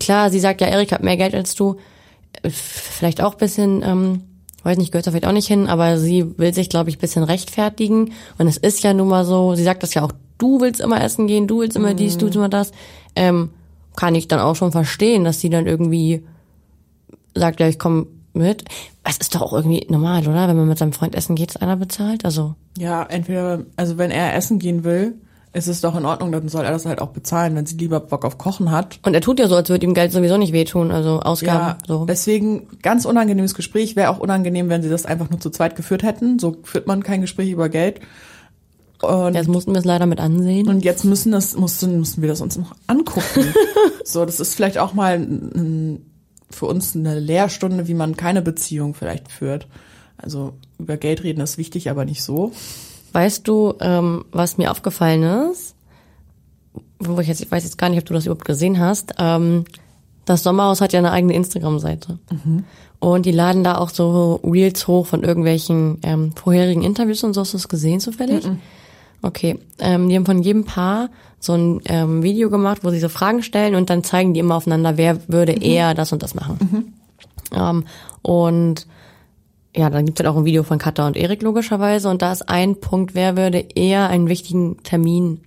[0.00, 1.76] klar, sie sagt, ja, Erik hat mehr Geld als du,
[2.42, 4.22] äh, vielleicht auch bisschen, ähm,
[4.64, 7.22] weiß nicht, gehört da vielleicht auch nicht hin, aber sie will sich, glaube ich, bisschen
[7.24, 10.80] rechtfertigen und es ist ja nun mal so, sie sagt das ja auch, du willst
[10.80, 12.70] immer essen gehen, du willst immer dies, du willst immer das,
[13.16, 13.50] ähm,
[13.96, 16.24] kann ich dann auch schon verstehen, dass sie dann irgendwie
[17.34, 18.64] sagt, ja, ich komme mit.
[19.04, 20.48] Es ist doch auch irgendwie normal, oder?
[20.48, 22.24] Wenn man mit seinem Freund essen geht, ist einer bezahlt.
[22.24, 25.14] Also ja, entweder, also wenn er essen gehen will,
[25.52, 28.00] ist es doch in Ordnung, dann soll er das halt auch bezahlen, wenn sie lieber
[28.00, 29.00] Bock auf Kochen hat.
[29.02, 30.90] und er tut ja so, als würde ihm Geld sowieso nicht wehtun.
[30.90, 31.58] Also Ausgaben.
[31.58, 32.04] Ja, so.
[32.04, 33.96] deswegen ganz unangenehmes Gespräch.
[33.96, 36.38] Wäre auch unangenehm, wenn sie das einfach nur zu zweit geführt hätten.
[36.38, 38.00] So führt man kein Gespräch über Geld.
[39.02, 40.68] Und Jetzt mussten wir es leider mit ansehen.
[40.68, 43.54] Und jetzt müssen das, mussten, mussten wir das uns noch angucken.
[44.04, 45.24] so, das ist vielleicht auch mal
[46.50, 49.66] für uns eine Lehrstunde, wie man keine Beziehung vielleicht führt.
[50.16, 52.52] Also über Geld reden ist wichtig, aber nicht so.
[53.12, 55.74] Weißt du, ähm, was mir aufgefallen ist?
[56.98, 59.14] Wo ich jetzt, ich weiß jetzt gar nicht, ob du das überhaupt gesehen hast.
[59.18, 59.64] Ähm,
[60.24, 62.18] das Sommerhaus hat ja eine eigene Instagram-Seite.
[62.98, 67.42] Und die laden da auch so Reels hoch von irgendwelchen ähm, vorherigen Interviews und so.
[67.42, 68.44] Hast du das gesehen zufällig?
[69.22, 69.58] Okay.
[69.78, 73.42] Ähm, die haben von jedem Paar so ein ähm, Video gemacht, wo sie so Fragen
[73.42, 76.94] stellen und dann zeigen die immer aufeinander, wer würde eher das und das machen.
[77.50, 77.84] Ähm,
[78.20, 78.86] und
[79.74, 82.10] ja, dann gibt's halt auch ein Video von Katha und Erik logischerweise.
[82.10, 85.40] Und da ist ein Punkt, wer würde eher einen wichtigen Termin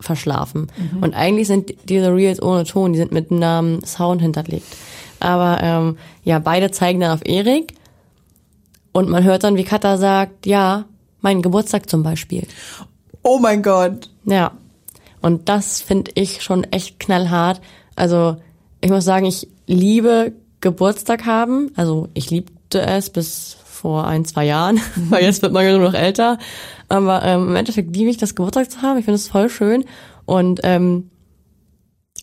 [0.00, 0.68] verschlafen.
[1.02, 4.66] Und eigentlich sind diese Reels ohne Ton, die sind mit einem Sound hinterlegt.
[5.18, 7.74] Aber ähm, ja, beide zeigen dann auf Erik
[8.92, 10.86] und man hört dann, wie Katha sagt, ja,
[11.20, 12.46] mein Geburtstag zum Beispiel.
[13.22, 14.10] Oh mein Gott.
[14.24, 14.52] Ja.
[15.20, 17.60] Und das finde ich schon echt knallhart.
[17.96, 18.36] Also
[18.80, 21.70] ich muss sagen, ich liebe Geburtstag haben.
[21.76, 25.88] Also ich liebte es bis vor ein, zwei Jahren, weil jetzt wird man ja nur
[25.88, 26.38] noch älter.
[26.88, 28.98] Aber ähm, im Endeffekt liebe ich das Geburtstag zu haben.
[28.98, 29.84] Ich finde es voll schön.
[30.26, 31.10] Und ähm,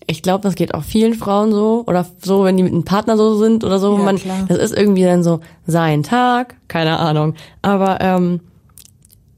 [0.06, 1.84] ich glaube, das geht auch vielen Frauen so.
[1.88, 3.98] Oder so, wenn die mit einem Partner so sind oder so.
[3.98, 4.46] Ja, man, klar.
[4.48, 7.36] das ist irgendwie dann so sein Tag, keine Ahnung.
[7.62, 8.42] Aber ähm,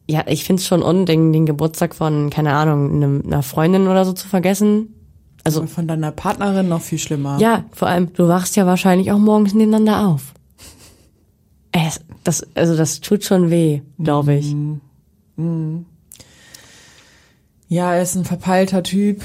[0.09, 4.27] ja, ich find's schon unding, den Geburtstag von, keine Ahnung, einer Freundin oder so zu
[4.27, 4.95] vergessen.
[5.43, 7.37] Also, Von deiner Partnerin noch viel schlimmer.
[7.39, 10.33] ja, vor allem, du wachst ja wahrscheinlich auch morgens nebeneinander auf.
[11.71, 14.55] Es, das, also das tut schon weh, glaube ich.
[17.67, 19.21] Ja, er ist ein verpeilter Typ.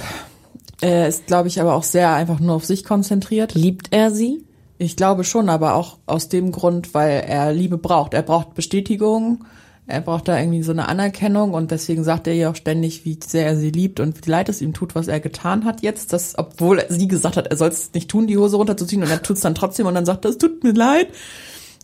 [0.83, 3.55] Er ist, glaube ich, aber auch sehr einfach nur auf sich konzentriert.
[3.55, 4.45] Liebt er sie?
[4.77, 8.13] Ich glaube schon, aber auch aus dem Grund, weil er Liebe braucht.
[8.13, 9.47] Er braucht Bestätigung,
[9.87, 13.19] er braucht da irgendwie so eine Anerkennung und deswegen sagt er ihr auch ständig, wie
[13.25, 16.13] sehr er sie liebt und wie leid es ihm tut, was er getan hat jetzt.
[16.15, 19.23] Das, obwohl sie gesagt hat, er soll es nicht tun, die Hose runterzuziehen und er
[19.23, 21.09] tut es dann trotzdem und dann sagt er, es tut mir leid.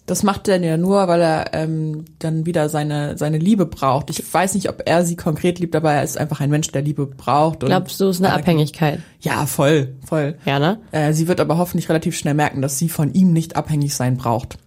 [0.07, 4.11] Das macht er ja nur, weil er ähm, dann wieder seine seine Liebe braucht.
[4.11, 6.83] Ich weiß nicht, ob er sie konkret liebt, aber er ist einfach ein Mensch, der
[6.83, 7.61] Liebe braucht.
[7.61, 8.35] Glaubst du, es ist eine.
[8.35, 9.01] Abhängigkeit?
[9.21, 10.37] Ja, voll, voll.
[10.47, 10.81] Ja, ne?
[10.91, 14.17] Äh, sie wird aber hoffentlich relativ schnell merken, dass sie von ihm nicht abhängig sein
[14.17, 14.59] braucht.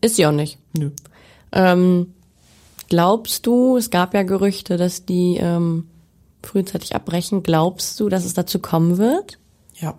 [0.00, 0.58] Ist sie auch nicht.
[0.78, 0.90] Nö.
[1.50, 2.08] Ähm,
[2.88, 5.88] glaubst du, es gab ja Gerüchte, dass die ähm,
[6.44, 7.42] frühzeitig abbrechen.
[7.42, 9.38] Glaubst du, dass es dazu kommen wird?
[9.74, 9.94] Ja.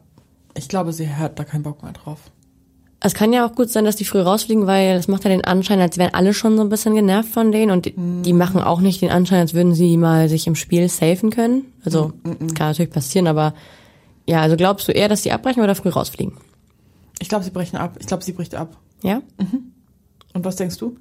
[0.58, 2.20] Ich glaube, sie hat da keinen Bock mehr drauf.
[3.02, 5.44] Es kann ja auch gut sein, dass die früh rausfliegen, weil es macht ja den
[5.44, 8.62] Anschein, als wären alle schon so ein bisschen genervt von denen und die, die machen
[8.62, 11.66] auch nicht den Anschein, als würden sie mal sich im Spiel safen können.
[11.84, 13.54] Also, das kann natürlich passieren, aber
[14.28, 16.34] ja, also glaubst du eher, dass die abbrechen oder früh rausfliegen?
[17.20, 17.98] Ich glaube, sie brechen ab.
[18.00, 18.76] Ich glaube, sie bricht ab.
[19.04, 19.22] Ja?
[20.34, 20.96] Und was denkst du?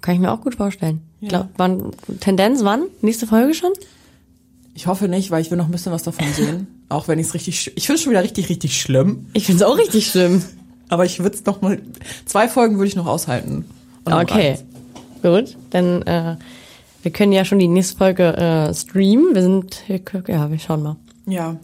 [0.00, 1.02] Kann ich mir auch gut vorstellen.
[1.20, 1.28] Ja.
[1.28, 2.84] Glaub, wann, Tendenz wann?
[3.02, 3.72] Nächste Folge schon?
[4.74, 6.66] Ich hoffe nicht, weil ich will noch ein bisschen was davon sehen.
[6.88, 9.26] Auch wenn ich es richtig, ich finde es schon wieder richtig, richtig schlimm.
[9.32, 10.42] Ich find's auch richtig schlimm.
[10.88, 11.80] Aber ich würde es noch mal,
[12.24, 13.64] zwei Folgen würde ich noch aushalten.
[14.04, 14.58] Okay,
[15.22, 15.56] gut.
[15.70, 16.36] Dann äh,
[17.02, 19.34] wir können ja schon die nächste Folge äh, streamen.
[19.34, 21.56] Wir sind, ja, wir schauen mal, Ja.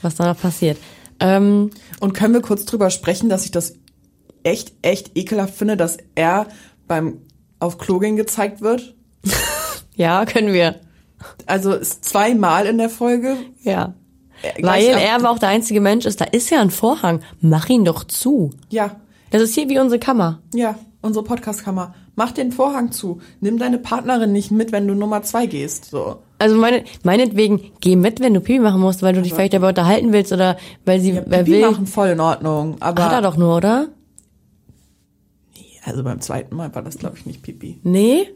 [0.00, 0.78] was da noch passiert.
[1.20, 3.74] Ähm, Und können wir kurz drüber sprechen, dass ich das
[4.44, 6.46] echt, echt ekelhaft finde, dass er
[6.88, 7.18] beim
[7.60, 8.94] auf Klo gehen gezeigt wird?
[9.96, 10.76] ja, können wir.
[11.46, 13.36] Also ist zweimal in der Folge.
[13.62, 13.94] Ja.
[14.42, 17.20] Äh, Weil er aber auch der einzige Mensch ist, da ist ja ein Vorhang.
[17.40, 18.50] Mach ihn doch zu.
[18.68, 18.96] Ja,
[19.30, 20.40] Das ist hier wie unsere Kammer.
[20.54, 21.94] ja, unsere Podcast-Kammer.
[22.16, 23.20] Mach den Vorhang zu.
[23.40, 25.86] Nimm deine Partnerin nicht mit, wenn du Nummer zwei gehst.
[25.86, 26.18] So.
[26.38, 29.70] Also meine, meinetwegen, geh mit, wenn du Pipi machen musst, weil du dich vielleicht dabei
[29.70, 31.70] unterhalten willst oder weil sie, wer Pipi will.
[31.70, 33.88] machen voll in Ordnung, aber Hat er doch nur, oder?
[35.84, 37.78] Also beim zweiten Mal war das glaube ich nicht Pipi.
[37.82, 38.28] Nee?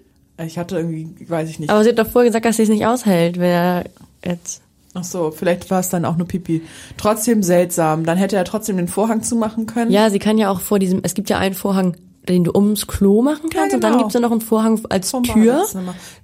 [0.47, 1.71] Ich hatte irgendwie, weiß ich nicht.
[1.71, 3.85] Aber sie hat doch vorher gesagt, dass sie es nicht aushält, wenn er
[4.25, 4.63] jetzt.
[4.95, 6.63] Ach so, vielleicht war es dann auch nur Pipi.
[6.97, 8.05] Trotzdem seltsam.
[8.05, 9.91] Dann hätte er trotzdem den Vorhang zumachen können.
[9.91, 11.97] Ja, sie kann ja auch vor diesem, es gibt ja einen Vorhang,
[12.29, 14.05] den du ums Klo machen kannst und dann genau.
[14.05, 15.65] gibt's ja noch einen Vorhang als Vom Tür.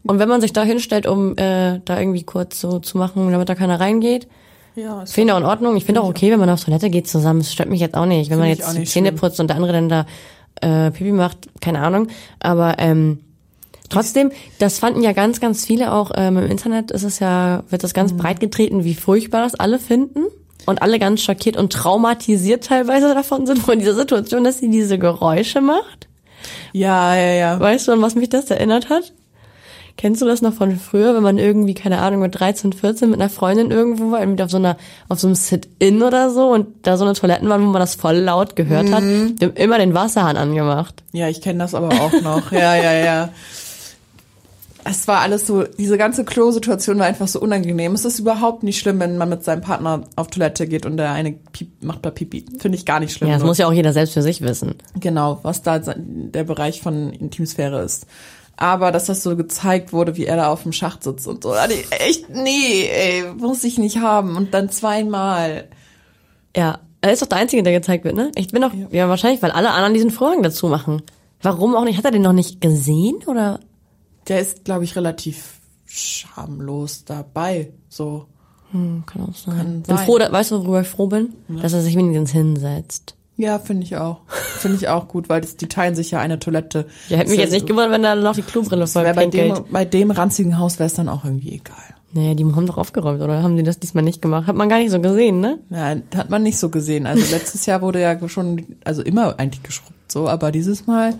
[0.04, 3.48] Und wenn man sich da hinstellt, um äh, da irgendwie kurz so zu machen, damit
[3.48, 4.28] da keiner reingeht,
[4.76, 5.76] Ja, ist finde ich auch in Ordnung.
[5.76, 7.40] Ich finde auch okay, wenn man auf Toilette geht zusammen.
[7.40, 8.30] Das stört mich jetzt auch nicht.
[8.30, 9.16] Wenn man jetzt Zähne schlimm.
[9.16, 10.06] putzt und der andere dann da
[10.60, 12.08] äh, Pipi macht, keine Ahnung.
[12.40, 13.20] Aber ähm,
[13.88, 16.90] trotzdem, das fanden ja ganz, ganz viele auch ähm, im Internet.
[16.90, 17.96] Ist es ja, wird das Mhm.
[17.96, 20.24] ganz breit getreten, wie furchtbar das alle finden.
[20.66, 24.98] Und alle ganz schockiert und traumatisiert teilweise davon sind von dieser Situation, dass sie diese
[24.98, 26.08] Geräusche macht.
[26.72, 27.60] ja, ja, ja.
[27.60, 29.12] Weißt du, an was mich das erinnert hat?
[29.96, 33.20] Kennst du das noch von früher, wenn man irgendwie, keine Ahnung, mit 13, 14 mit
[33.20, 34.76] einer Freundin irgendwo war, irgendwie auf so einer,
[35.08, 37.94] auf so einem Sit-In oder so und da so eine Toiletten waren, wo man das
[37.94, 39.02] voll laut gehört hat?
[39.04, 39.36] Mhm.
[39.36, 41.04] Die haben immer den Wasserhahn angemacht.
[41.12, 42.50] Ja, ich kenne das aber auch noch.
[42.50, 43.28] ja, ja, ja.
[44.84, 47.94] es war alles so, diese ganze Klo-Situation war einfach so unangenehm.
[47.94, 51.12] Es ist überhaupt nicht schlimm, wenn man mit seinem Partner auf Toilette geht und der
[51.12, 52.44] eine piep, macht da Pipi.
[52.58, 53.28] Finde ich gar nicht schlimm.
[53.28, 54.74] Ja, das Nur- muss ja auch jeder selbst für sich wissen.
[54.98, 58.06] Genau, was da der Bereich von Intimsphäre ist.
[58.56, 61.54] Aber dass das so gezeigt wurde, wie er da auf dem Schacht sitzt und so,
[61.68, 64.36] ich echt, nee, ey, muss ich nicht haben.
[64.36, 65.68] Und dann zweimal.
[66.56, 68.30] Ja, er ist doch der Einzige, der gezeigt wird, ne?
[68.36, 69.08] Ich bin doch, ja.
[69.08, 71.02] wahrscheinlich, weil alle anderen diesen Vorhang dazu machen.
[71.42, 71.98] Warum auch nicht?
[71.98, 73.60] Hat er den noch nicht gesehen oder?
[74.28, 77.72] Der ist, glaube ich, relativ schamlos dabei.
[77.88, 78.26] So.
[78.70, 79.56] Hm, kann auch sein.
[79.56, 80.06] Kann bin sein.
[80.06, 81.34] froh, weißt du, worüber ich froh bin?
[81.48, 83.16] Dass er sich wenigstens hinsetzt.
[83.36, 84.20] Ja, finde ich auch.
[84.28, 86.86] Finde ich auch gut, weil das, die teilen sich ja eine Toilette.
[87.08, 89.84] Ja, hätte mich jetzt nicht gewundert, wenn da noch die Klobrille voll bei, dem, bei
[89.84, 91.76] dem ranzigen Haus wäre es dann auch irgendwie egal.
[92.12, 94.46] Naja, die haben doch aufgeräumt, oder haben die das diesmal nicht gemacht?
[94.46, 95.58] Hat man gar nicht so gesehen, ne?
[95.70, 97.06] Ja, hat man nicht so gesehen.
[97.06, 101.14] Also letztes Jahr wurde ja schon, also immer eigentlich geschrubbt so, aber dieses Mal,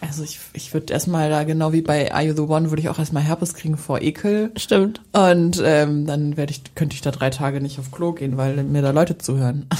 [0.00, 2.88] also ich, ich würde erstmal da, genau wie bei Are You the One, würde ich
[2.88, 4.52] auch erstmal Herpes kriegen vor Ekel.
[4.56, 5.02] Stimmt.
[5.12, 8.64] Und ähm, dann werde ich, könnte ich da drei Tage nicht auf Klo gehen, weil
[8.64, 9.66] mir da Leute zuhören.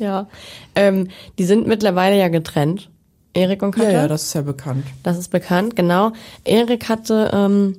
[0.00, 0.26] Ja.
[0.74, 1.08] Ähm,
[1.38, 2.90] die sind mittlerweile ja getrennt.
[3.32, 4.00] Erik und Ja, Katja.
[4.00, 4.84] ja, das ist ja bekannt.
[5.04, 6.12] Das ist bekannt, genau.
[6.44, 7.76] Erik hatte, ähm,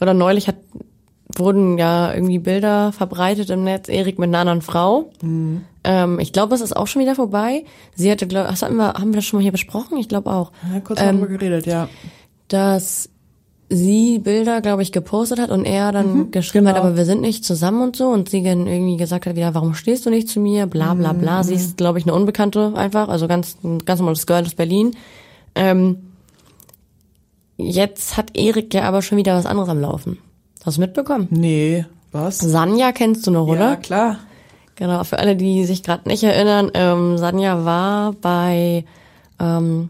[0.00, 0.56] oder neulich hat,
[1.36, 5.10] wurden ja irgendwie Bilder verbreitet im Netz, Erik mit einer anderen Frau.
[5.84, 7.64] Ähm, ich glaube, es ist auch schon wieder vorbei.
[7.94, 9.98] Sie hatte, glaub, was hatten wir, haben wir das schon mal hier besprochen?
[9.98, 10.52] Ich glaube auch.
[10.72, 11.88] Ja, kurz haben wir geredet, ja.
[12.48, 13.10] Dass
[13.68, 16.86] sie Bilder, glaube ich, gepostet hat und er dann geschrieben hat, genau.
[16.86, 19.74] aber wir sind nicht zusammen und so und sie dann irgendwie gesagt hat wieder, warum
[19.74, 21.42] stehst du nicht zu mir, bla bla bla.
[21.42, 24.96] Sie ist, glaube ich, eine Unbekannte einfach, also ganz, ganz normales Girl aus Berlin.
[25.54, 25.98] Ähm,
[27.56, 30.18] jetzt hat Erik ja aber schon wieder was anderes am Laufen.
[30.64, 31.28] Hast du mitbekommen?
[31.30, 32.38] Nee, was?
[32.38, 33.76] Sanja kennst du noch, Ja, oder?
[33.76, 34.18] klar.
[34.76, 38.84] Genau, für alle, die sich gerade nicht erinnern, ähm, Sanja war bei
[39.38, 39.88] ähm,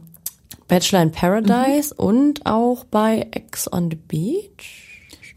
[0.69, 4.91] Bachelor in Paradise und auch bei Ex on the Beach.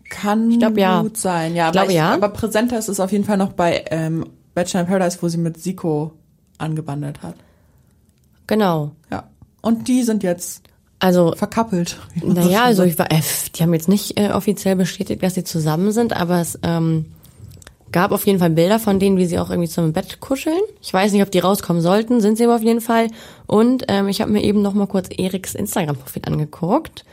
[0.09, 1.01] Kann glaub, ja.
[1.01, 1.67] gut sein, ja.
[1.67, 2.13] Ich glaube, aber, ja.
[2.13, 5.37] aber präsenter ist es auf jeden Fall noch bei ähm, Bachelor in Paradise, wo sie
[5.37, 6.13] mit Siko
[6.57, 7.35] angebandelt hat.
[8.47, 8.91] Genau.
[9.11, 9.25] Ja.
[9.61, 10.63] Und die sind jetzt
[10.99, 11.99] Also, verkappelt.
[12.23, 13.21] naja, also ich war, äh,
[13.55, 17.07] die haben jetzt nicht äh, offiziell bestätigt, dass sie zusammen sind, aber es ähm,
[17.91, 20.59] gab auf jeden Fall Bilder von denen, wie sie auch irgendwie zum Bett kuscheln.
[20.81, 23.07] Ich weiß nicht, ob die rauskommen sollten, sind sie aber auf jeden Fall.
[23.45, 27.05] Und ähm, ich habe mir eben noch mal kurz Eriks Instagram-Profil angeguckt.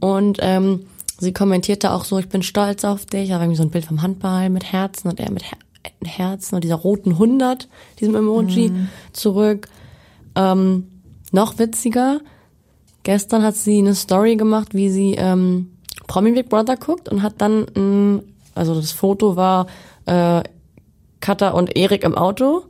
[0.00, 0.86] Und ähm,
[1.18, 3.28] sie kommentierte auch so, ich bin stolz auf dich.
[3.28, 5.58] Da war irgendwie so ein Bild vom Handball mit Herzen und er mit Her
[6.04, 7.68] Herzen und dieser roten 100,
[8.00, 8.72] diesem Emoji
[9.12, 9.68] zurück.
[10.34, 10.88] Ähm,
[11.30, 12.20] noch witziger,
[13.04, 15.70] gestern hat sie eine Story gemacht, wie sie ähm,
[16.06, 18.22] Promi Big Brother guckt und hat dann, ein,
[18.54, 19.66] also das Foto war
[20.06, 20.42] äh,
[21.20, 22.64] Katha und Erik im Auto,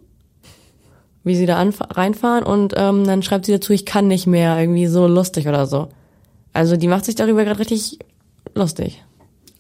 [1.25, 4.87] wie sie da reinfahren und ähm, dann schreibt sie dazu, ich kann nicht mehr, irgendwie
[4.87, 5.89] so lustig oder so.
[6.53, 7.99] Also die macht sich darüber gerade richtig
[8.55, 9.05] lustig.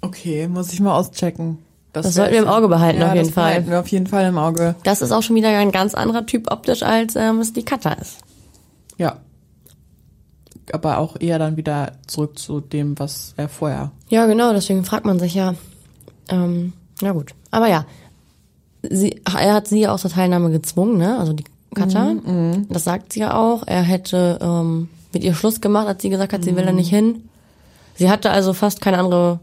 [0.01, 1.59] Okay, muss ich mal auschecken.
[1.93, 3.51] Das sollten wir im Auge behalten, ja, auf jeden das Fall.
[3.51, 4.75] behalten wir auf jeden Fall im Auge.
[4.85, 7.93] Das ist auch schon wieder ein ganz anderer Typ optisch, als ähm, es die Katha
[7.95, 8.19] ist.
[8.99, 9.19] Ja.
[10.73, 13.93] Aber auch eher dann wieder zurück zu dem, was er vorher.
[14.09, 15.55] Ja, genau, deswegen fragt man sich ja.
[16.29, 17.35] Ähm, na gut.
[17.51, 17.87] Aber ja,
[18.83, 21.19] sie, er hat sie ja auch zur Teilnahme gezwungen, ne?
[21.19, 22.15] Also die Katja.
[22.69, 23.65] Das sagt sie ja auch.
[23.67, 26.89] Er hätte ähm, mit ihr Schluss gemacht, als sie gesagt hat, sie will da nicht
[26.89, 27.29] hin.
[27.97, 29.41] Sie hatte also fast keine andere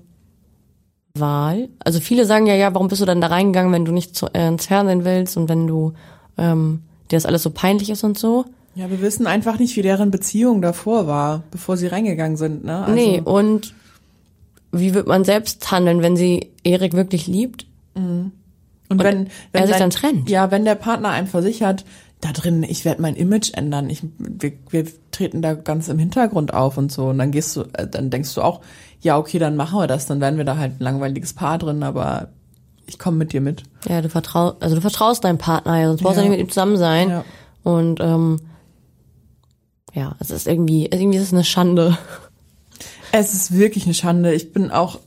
[1.16, 1.70] Wahl.
[1.84, 4.28] Also viele sagen ja, ja, warum bist du dann da reingegangen, wenn du nicht zu,
[4.34, 5.94] äh, ins Fernsehen willst und wenn du
[6.38, 8.46] ähm, dir das alles so peinlich ist und so.
[8.76, 12.80] Ja, wir wissen einfach nicht, wie deren Beziehung davor war, bevor sie reingegangen sind, ne?
[12.80, 13.76] Also, Nee, und
[14.74, 17.66] wie wird man selbst handeln, wenn sie Erik wirklich liebt?
[17.96, 18.32] Und
[18.90, 20.30] wenn, wenn er sich dein- dann trennt.
[20.30, 21.86] Ja, wenn der Partner einem versichert,
[22.22, 26.54] da drin, ich werde mein Image ändern, ich, wir, wir treten da ganz im Hintergrund
[26.54, 27.08] auf und so.
[27.08, 28.62] Und dann gehst du, äh, dann denkst du auch,
[29.02, 31.84] ja, okay, dann machen wir das, dann werden wir da halt ein langweiliges Paar drin,
[31.84, 32.30] aber
[32.88, 33.64] ich komme mit dir mit.
[33.88, 36.30] Ja, du vertraust, also du vertraust deinem Partner, ja, sonst brauchst du Ja.
[36.30, 37.10] nicht mit ihm zusammen sein.
[37.10, 37.26] Ja.
[37.64, 38.40] Und ähm,
[39.94, 41.98] ja, es ist irgendwie, irgendwie ist es eine Schande.
[43.16, 44.34] Es ist wirklich eine Schande.
[44.34, 45.00] Ich bin auch,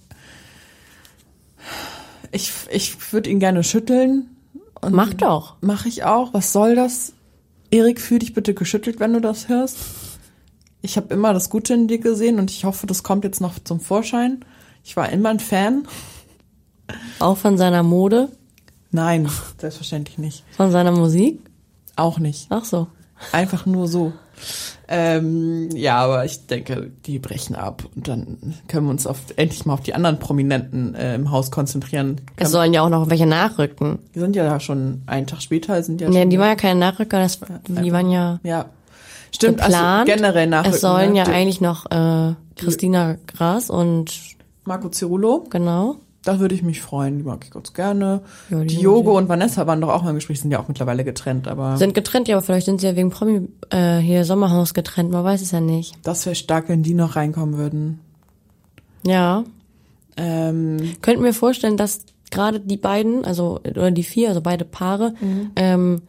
[2.31, 4.31] ich, ich würde ihn gerne schütteln.
[4.81, 5.57] Und Mach doch.
[5.61, 6.33] Mache ich auch.
[6.33, 7.15] Was soll das?
[7.73, 9.79] Erik, fühl dich bitte geschüttelt, wenn du das hörst.
[10.83, 13.59] Ich habe immer das Gute in dir gesehen und ich hoffe, das kommt jetzt noch
[13.65, 14.45] zum Vorschein.
[14.85, 15.89] Ich war immer ein Fan.
[17.19, 18.29] Auch von seiner Mode,
[18.93, 20.45] Nein, selbstverständlich nicht.
[20.57, 21.41] von seiner Musik.
[21.97, 22.47] Auch nicht.
[22.51, 22.87] Ach so.
[23.33, 24.13] Einfach nur so.
[24.89, 29.67] Ähm, ja, aber ich denke, die brechen ab und dann können wir uns auf, endlich
[29.67, 32.21] mal auf die anderen Prominenten äh, im Haus konzentrieren.
[32.37, 33.99] Es sollen ja auch noch welche nachrücken.
[34.15, 36.31] Die sind ja da schon einen Tag später, sind ja Nee, schon.
[36.31, 38.67] die waren ja keine Nachrücker, das, die waren ja ja.
[39.35, 40.09] Stimmt, geplant.
[40.09, 44.13] Also generell nach Es sollen ja eigentlich noch äh, Christina Gras und
[44.65, 45.97] Marco Cirulo, genau.
[46.27, 48.21] Da würde ich mich freuen, die mag ich ganz gerne.
[48.51, 51.05] Ja, die Diogo und Vanessa waren doch auch mal im Gespräch, sind ja auch mittlerweile
[51.05, 54.75] getrennt, aber Sind getrennt, ja, aber vielleicht sind sie ja wegen Promi äh, hier Sommerhaus
[54.75, 55.95] getrennt, man weiß es ja nicht.
[56.03, 58.01] das wäre stark, wenn die noch reinkommen würden.
[59.05, 59.45] Ja.
[60.17, 65.15] Ähm, Könnten wir vorstellen, dass gerade die beiden, also oder die vier, also beide Paare,
[65.55, 66.03] ähm,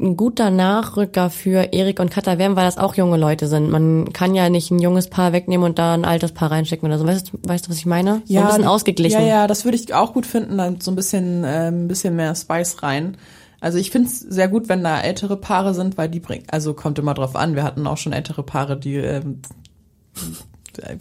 [0.00, 3.70] ein guter Nachrücker für Erik und Katha wären, weil das auch junge Leute sind.
[3.70, 6.98] Man kann ja nicht ein junges Paar wegnehmen und da ein altes Paar reinstecken oder
[6.98, 7.06] so.
[7.06, 8.22] Weißt, du- weißt du, was ich meine?
[8.26, 9.20] so ein bisschen ausgeglichen.
[9.20, 12.14] Ja, ja, das würde ich auch gut finden, dann so ein bisschen, ähm, ein bisschen
[12.16, 13.16] mehr Spice rein.
[13.60, 16.74] Also ich finde es sehr gut, wenn da ältere Paare sind, weil die bringen, also
[16.74, 17.56] kommt immer drauf an.
[17.56, 19.42] Wir hatten auch schon ältere Paare, die ähm,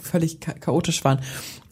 [0.01, 1.19] völlig cha chaotisch waren.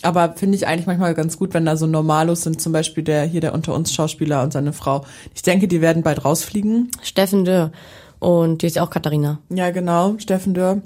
[0.01, 3.23] Aber finde ich eigentlich manchmal ganz gut, wenn da so Normalos sind, zum Beispiel der
[3.23, 5.05] hier der unter uns Schauspieler und seine Frau.
[5.33, 6.91] Ich denke, die werden bald rausfliegen.
[7.01, 7.71] Steffen Dürr.
[8.19, 9.39] Und die ist ja auch Katharina.
[9.49, 10.81] Ja, genau, Steffen Dörr.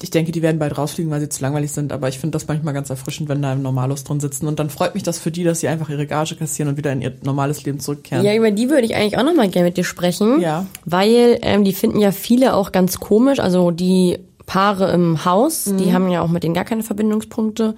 [0.00, 2.48] Ich denke, die werden bald rausfliegen, weil sie zu langweilig sind, aber ich finde das
[2.48, 4.48] manchmal ganz erfrischend, wenn da Normalos drin sitzen.
[4.48, 6.92] Und dann freut mich das für die, dass sie einfach ihre Gage kassieren und wieder
[6.92, 8.24] in ihr normales Leben zurückkehren.
[8.24, 10.40] Ja, über die würde ich eigentlich auch noch mal gerne mit dir sprechen.
[10.40, 10.66] Ja.
[10.84, 13.38] Weil ähm, die finden ja viele auch ganz komisch.
[13.38, 14.18] Also die
[14.52, 15.78] Paare im Haus, Mhm.
[15.78, 17.74] die haben ja auch mit denen gar keine Verbindungspunkte.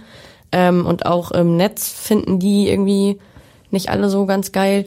[0.50, 3.18] Ähm, und auch im Netz finden die irgendwie
[3.70, 4.87] nicht alle so ganz geil.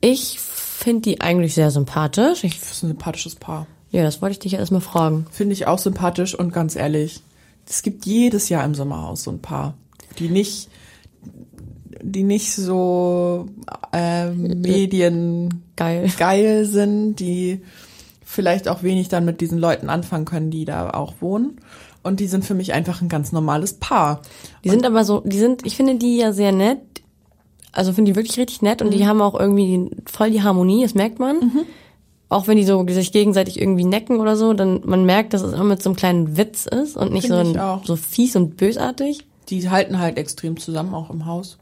[0.00, 2.44] Ich finde die eigentlich sehr sympathisch.
[2.44, 3.66] Ich, Das ist ein sympathisches Paar.
[3.90, 5.26] ja, das wollte ich dich ja erstmal fragen.
[5.30, 7.20] Finde ich auch sympathisch und ganz ehrlich,
[7.68, 9.74] es gibt jedes Jahr im Sommerhaus so ein Paar,
[10.18, 10.68] die nicht,
[12.02, 13.46] die nicht so
[13.92, 16.10] äh, Medien Geil.
[16.18, 17.60] geil sind, die
[18.28, 21.56] vielleicht auch wenig dann mit diesen Leuten anfangen können, die da auch wohnen.
[22.02, 24.20] Und die sind für mich einfach ein ganz normales Paar.
[24.64, 26.78] Die sind aber so, die sind, ich finde die ja sehr nett.
[27.72, 29.06] Also finde die wirklich richtig nett und die Mhm.
[29.06, 31.36] haben auch irgendwie voll die Harmonie, das merkt man.
[32.28, 35.54] Auch wenn die so sich gegenseitig irgendwie necken oder so, dann man merkt, dass es
[35.54, 39.26] immer mit so einem kleinen Witz ist und nicht so, ein, so fies und bösartig.
[39.48, 41.56] Die halten halt extrem zusammen, auch im Haus.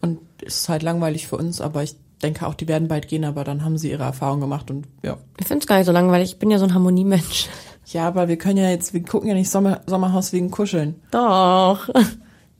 [0.00, 3.24] Und es ist halt langweilig für uns, aber ich denke auch, die werden bald gehen,
[3.24, 5.18] aber dann haben sie ihre Erfahrung gemacht und ja.
[5.38, 7.48] Ich finde es gar nicht so langweilig, ich bin ja so ein Harmoniemensch.
[7.86, 10.96] Ja, aber wir können ja jetzt, wir gucken ja nicht Sommer, Sommerhaus wegen Kuscheln.
[11.10, 11.90] Doch.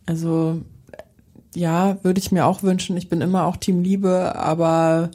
[0.06, 0.60] Also,
[1.54, 2.96] ja, würde ich mir auch wünschen.
[2.98, 5.10] Ich bin immer auch Team Liebe, aber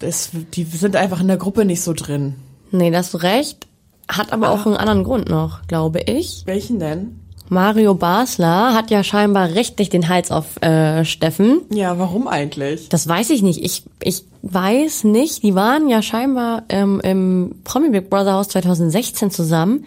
[0.00, 2.34] das, die sind einfach in der Gruppe nicht so drin.
[2.70, 3.66] Nee, da hast du recht.
[4.06, 6.42] Hat aber auch einen anderen Grund noch, glaube ich.
[6.44, 7.20] Welchen denn?
[7.50, 11.62] Mario Basler hat ja scheinbar rechtlich den Hals auf äh, Steffen.
[11.72, 12.88] Ja, warum eigentlich?
[12.88, 13.64] Das weiß ich nicht.
[13.64, 15.42] Ich, ich weiß nicht.
[15.42, 19.84] Die waren ja scheinbar ähm, im Promi Big Brother Haus 2016 zusammen.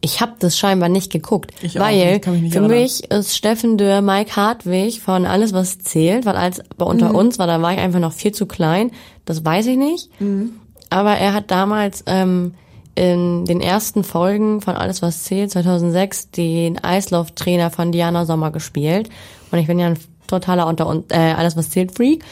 [0.00, 2.78] Ich habe das scheinbar nicht geguckt, Ich auch weil kann mich für erinnern.
[2.80, 7.14] mich ist Steffen Dürr, Mike Hartwig von alles was zählt, weil als bei unter Mhm.
[7.16, 8.90] uns war, da war ich einfach noch viel zu klein.
[9.24, 10.10] Das weiß ich nicht.
[10.20, 10.52] Mhm.
[10.90, 12.54] Aber er hat damals ähm,
[12.96, 19.08] in den ersten Folgen von Alles was zählt 2006 den Eislauftrainer von Diana Sommer gespielt.
[19.52, 22.24] Und ich bin ja ein totaler unter und äh, Alles was zählt Freak.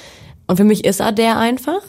[0.46, 1.82] Und für mich ist er der einfach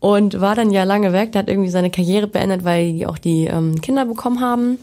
[0.00, 1.32] und war dann ja lange weg.
[1.32, 4.78] Der hat irgendwie seine Karriere beendet, weil die auch die ähm, Kinder bekommen haben.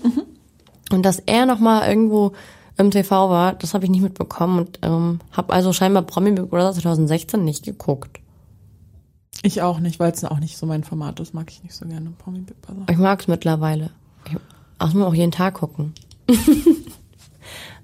[0.91, 2.33] Und dass er noch mal irgendwo
[2.77, 4.59] im TV war, das habe ich nicht mitbekommen.
[4.59, 8.19] Und ähm, habe also scheinbar Promi Big Brother 2016 nicht geguckt.
[9.43, 11.33] Ich auch nicht, weil es auch nicht so mein Format ist.
[11.33, 12.11] Mag ich nicht so gerne.
[12.17, 12.85] Promi Big Brother.
[12.89, 13.91] Ich mag's mittlerweile.
[14.25, 14.33] Ich
[14.79, 15.93] muss mir auch jeden Tag gucken.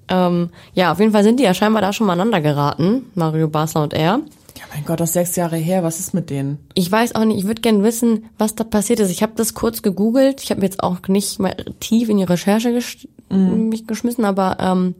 [0.09, 3.47] ähm, ja, auf jeden Fall sind die ja scheinbar da schon mal aneinander geraten, Mario
[3.47, 4.19] Basler und er.
[4.57, 5.83] Ja, mein Gott, das ist sechs Jahre her.
[5.83, 6.59] Was ist mit denen?
[6.75, 9.09] Ich weiß auch nicht, ich würde gerne wissen, was da passiert ist.
[9.09, 10.43] Ich habe das kurz gegoogelt.
[10.43, 14.93] Ich habe jetzt auch nicht mal tief in die Recherche gesch mich geschmissen, aber ähm,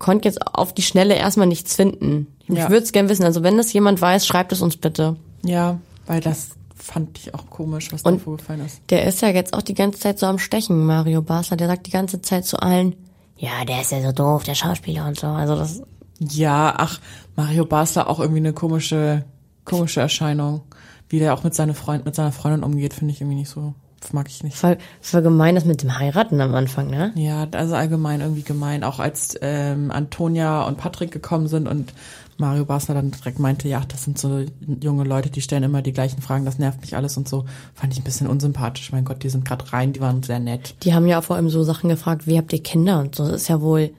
[0.00, 2.26] konnte jetzt auf die Schnelle erstmal nichts finden.
[2.48, 2.68] Ich Ja.
[2.68, 3.22] würde es gerne wissen.
[3.24, 5.14] Also wenn das jemand weiß, schreibt es uns bitte.
[5.44, 8.80] Ja, weil das fand ich auch komisch, was da vorgefallen ist.
[8.90, 11.56] Der ist ja jetzt auch die ganze Zeit so am Stechen, Mario Basler.
[11.56, 12.94] Der sagt die ganze Zeit zu allen,
[13.36, 15.26] ja, der ist ja so doof, der Schauspieler und so.
[15.28, 15.82] Also das,
[16.18, 17.00] Ja, ach,
[17.36, 19.24] Mario Basler auch irgendwie eine komische,
[19.64, 20.62] komische Erscheinung.
[21.08, 23.74] Wie der auch mit seiner Freund, mit seiner Freundin umgeht, finde ich irgendwie nicht so,
[24.00, 24.56] das mag ich nicht.
[24.56, 27.12] voll, voll gemein das mit dem Heiraten am Anfang, ne?
[27.16, 28.84] Ja, also allgemein irgendwie gemein.
[28.84, 31.92] Auch als ähm, Antonia und Patrick gekommen sind und
[32.38, 34.44] Mario Basler dann direkt meinte, ja, das sind so
[34.80, 37.92] junge Leute, die stellen immer die gleichen Fragen, das nervt mich alles und so, fand
[37.92, 38.92] ich ein bisschen unsympathisch.
[38.92, 40.76] Mein Gott, die sind gerade rein, die waren sehr nett.
[40.84, 43.24] Die haben ja vor allem so Sachen gefragt, wie habt ihr Kinder und so.
[43.24, 43.90] Das ist ja wohl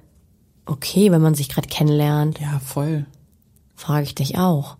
[0.66, 2.39] okay, wenn man sich gerade kennenlernt.
[2.39, 3.06] Ja, voll.
[3.76, 4.78] Frage ich dich auch.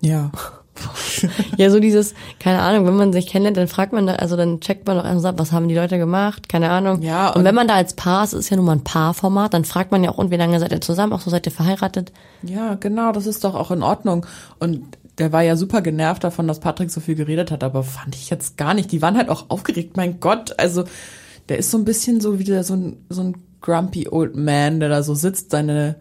[0.00, 0.32] Ja.
[1.56, 4.60] Ja, so dieses, keine Ahnung, wenn man sich kennenlernt, dann fragt man da, also dann
[4.60, 7.00] checkt man doch erst ab, was haben die Leute gemacht, keine Ahnung.
[7.02, 9.54] Ja, und, und- wenn man da als Paar ist, ist ja nun mal ein Paarformat,
[9.54, 11.52] dann fragt man ja auch, und wie lange seid ihr zusammen, auch so seid ihr
[11.52, 12.12] verheiratet.
[12.42, 14.26] Ja, genau, das ist doch auch in Ordnung.
[14.58, 18.16] Und der war ja super genervt davon, dass Patrick so viel geredet hat, aber fand
[18.16, 18.90] ich jetzt gar nicht.
[18.90, 20.58] Die waren halt auch aufgeregt, mein Gott.
[20.58, 20.84] Also
[21.48, 24.88] der ist so ein bisschen so wieder so ein, so ein grumpy old man, der
[24.88, 25.94] da so sitzt, seine,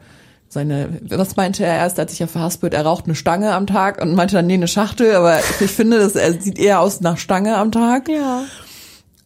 [0.54, 4.02] seine, was meinte er erst, als ich ja verhaspelt, er raucht eine Stange am Tag
[4.02, 7.18] und meinte dann, nee, eine Schachtel, aber ich finde, dass er sieht eher aus nach
[7.18, 8.08] Stange am Tag.
[8.08, 8.44] Ja.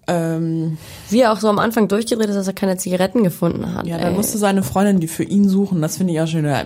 [0.10, 0.78] Ähm,
[1.10, 3.86] Wie er auch so am Anfang durchgedreht ist, dass er keine Zigaretten gefunden hat.
[3.86, 4.18] ja, dann ey.
[4.18, 6.46] musste seine Freundin die für ihn suchen, das finde ich auch schön.
[6.46, 6.64] Ja,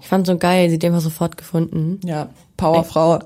[0.00, 1.98] Ich fand so geil, sie hat einfach sofort gefunden.
[2.04, 3.18] Ja, Powerfrau.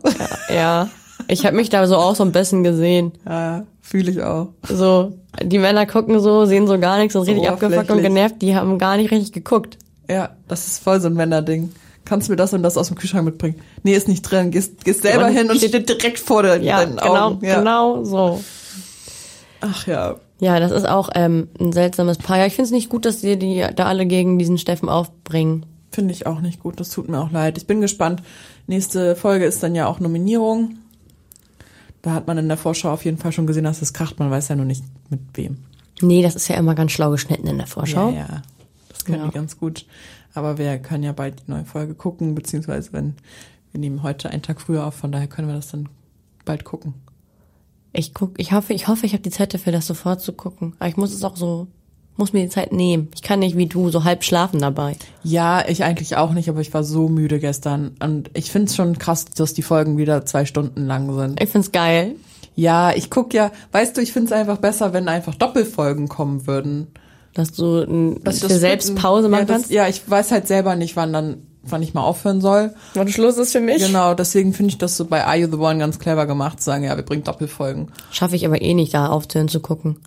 [0.52, 0.88] Ja.
[1.26, 3.12] Ich habe mich da so auch so ein bisschen gesehen.
[3.26, 4.48] Ja, fühle ich auch.
[4.66, 5.12] So,
[5.42, 8.54] die Männer gucken so, sehen so gar nichts, sind So richtig abgefuckt und genervt, die
[8.54, 9.76] haben gar nicht richtig geguckt.
[10.10, 11.72] Ja, das ist voll so ein Männerding.
[12.04, 13.56] Kannst du mir das und das aus dem Kühlschrank mitbringen?
[13.82, 14.50] Nee, ist nicht drin.
[14.50, 17.44] Gehst, gehst selber Und hin und steht- direkt vor deinen Ja, deinen genau, Augen.
[17.46, 17.58] Ja.
[17.58, 18.42] genau so.
[19.60, 20.16] Ach ja.
[20.40, 22.38] Ja, das ist auch ähm, ein seltsames Paar.
[22.38, 25.66] Ja, ich finde es nicht gut, dass die die da alle gegen diesen Steffen aufbringen.
[25.90, 26.78] Finde ich auch nicht gut.
[26.80, 27.58] Das tut mir auch leid.
[27.58, 28.22] Ich bin gespannt.
[28.66, 30.76] Nächste Folge ist dann ja auch Nominierung.
[32.02, 34.18] Da hat man in der Vorschau auf jeden Fall schon gesehen, dass es kracht.
[34.20, 35.58] Man weiß ja nur nicht mit wem.
[36.00, 38.10] Nee, das ist ja immer ganz schlau geschnitten in der Vorschau.
[38.10, 38.42] Ja, ja.
[38.98, 39.26] Das können Ja.
[39.28, 39.86] die ganz gut.
[40.34, 43.14] Aber wir können ja bald die neue Folge gucken, beziehungsweise wenn
[43.72, 45.88] wir nehmen heute einen Tag früher auf, von daher können wir das dann
[46.44, 46.94] bald gucken.
[47.92, 50.74] Ich guck, ich hoffe, ich hoffe, ich habe die Zeit dafür, das sofort zu gucken.
[50.78, 51.66] Aber ich muss es auch so,
[52.16, 53.08] muss mir die Zeit nehmen.
[53.14, 54.96] Ich kann nicht wie du so halb schlafen dabei.
[55.22, 57.96] Ja, ich eigentlich auch nicht, aber ich war so müde gestern.
[58.00, 61.42] Und ich finde es schon krass, dass die Folgen wieder zwei Stunden lang sind.
[61.42, 62.16] Ich find's geil.
[62.54, 66.46] Ja, ich guck ja, weißt du, ich finde es einfach besser, wenn einfach Doppelfolgen kommen
[66.46, 66.88] würden.
[67.38, 69.70] Dass du n- Dass für das selbst Pause machen ja, das, kannst.
[69.70, 72.74] Ja, ich weiß halt selber nicht, wann dann, wann ich mal aufhören soll.
[72.94, 73.78] Wann Schluss ist für mich.
[73.86, 76.64] Genau, deswegen finde ich das so bei Are You the One ganz clever gemacht, zu
[76.64, 77.92] sagen, ja, wir bringen Doppelfolgen.
[78.10, 80.00] Schaffe ich aber eh nicht, da aufzuhören zu gucken.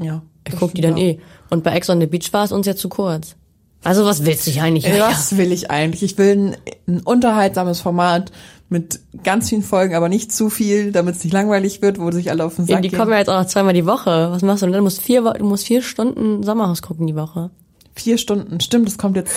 [0.00, 0.22] Ja.
[0.48, 1.18] Ich guck die dann eh.
[1.50, 3.36] Und bei Ex on the Beach war es uns ja zu kurz.
[3.84, 4.86] Also was willst du eigentlich?
[4.98, 6.02] Was will ich eigentlich?
[6.02, 6.56] Ich will ein,
[6.88, 8.32] ein unterhaltsames Format
[8.72, 12.30] mit ganz vielen Folgen, aber nicht zu viel, damit es nicht langweilig wird, wo sich
[12.30, 12.98] alle auf den Ja, Sack die gehen.
[12.98, 14.30] kommen ja jetzt auch noch zweimal die Woche.
[14.32, 14.74] Was machst du denn?
[14.74, 17.50] Du musst vier, du musst vier Stunden Sommerhaus gucken die Woche.
[17.94, 19.32] Vier Stunden, stimmt, das kommt jetzt.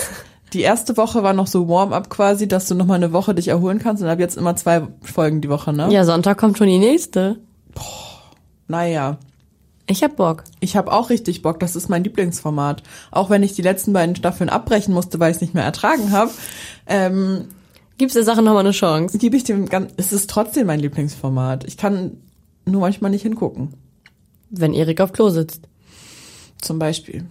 [0.52, 3.48] Die erste Woche war noch so Warm-up quasi, dass du noch mal eine Woche dich
[3.48, 5.88] erholen kannst und ab jetzt immer zwei Folgen die Woche, ne?
[5.92, 7.36] Ja, Sonntag kommt schon die nächste.
[8.68, 9.18] Naja.
[9.88, 10.42] Ich hab Bock.
[10.58, 12.82] Ich habe auch richtig Bock, das ist mein Lieblingsformat.
[13.12, 16.10] Auch wenn ich die letzten beiden Staffeln abbrechen musste, weil ich es nicht mehr ertragen
[16.10, 16.32] habe,
[16.88, 17.44] ähm,
[17.98, 19.16] Gibst der Sache nochmal eine Chance.
[19.18, 21.64] gebe ich dem ganz, es ist trotzdem mein Lieblingsformat.
[21.64, 22.18] Ich kann
[22.64, 23.74] nur manchmal nicht hingucken.
[24.50, 25.62] Wenn Erik auf Klo sitzt.
[26.60, 27.24] Zum Beispiel.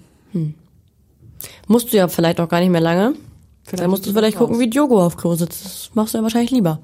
[1.68, 3.14] Musst du ja vielleicht auch gar nicht mehr lange.
[3.64, 4.62] Vielleicht Dann musst du vielleicht gucken, raus.
[4.64, 5.66] wie Diogo auf Klo sitzt.
[5.66, 6.80] Das machst du ja wahrscheinlich lieber.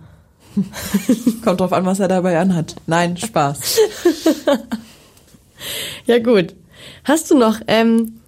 [1.43, 2.75] Kommt drauf an, was er dabei anhat.
[2.87, 3.77] Nein, Spaß.
[6.07, 6.55] Ja, gut.
[7.03, 8.20] Hast du noch ähm,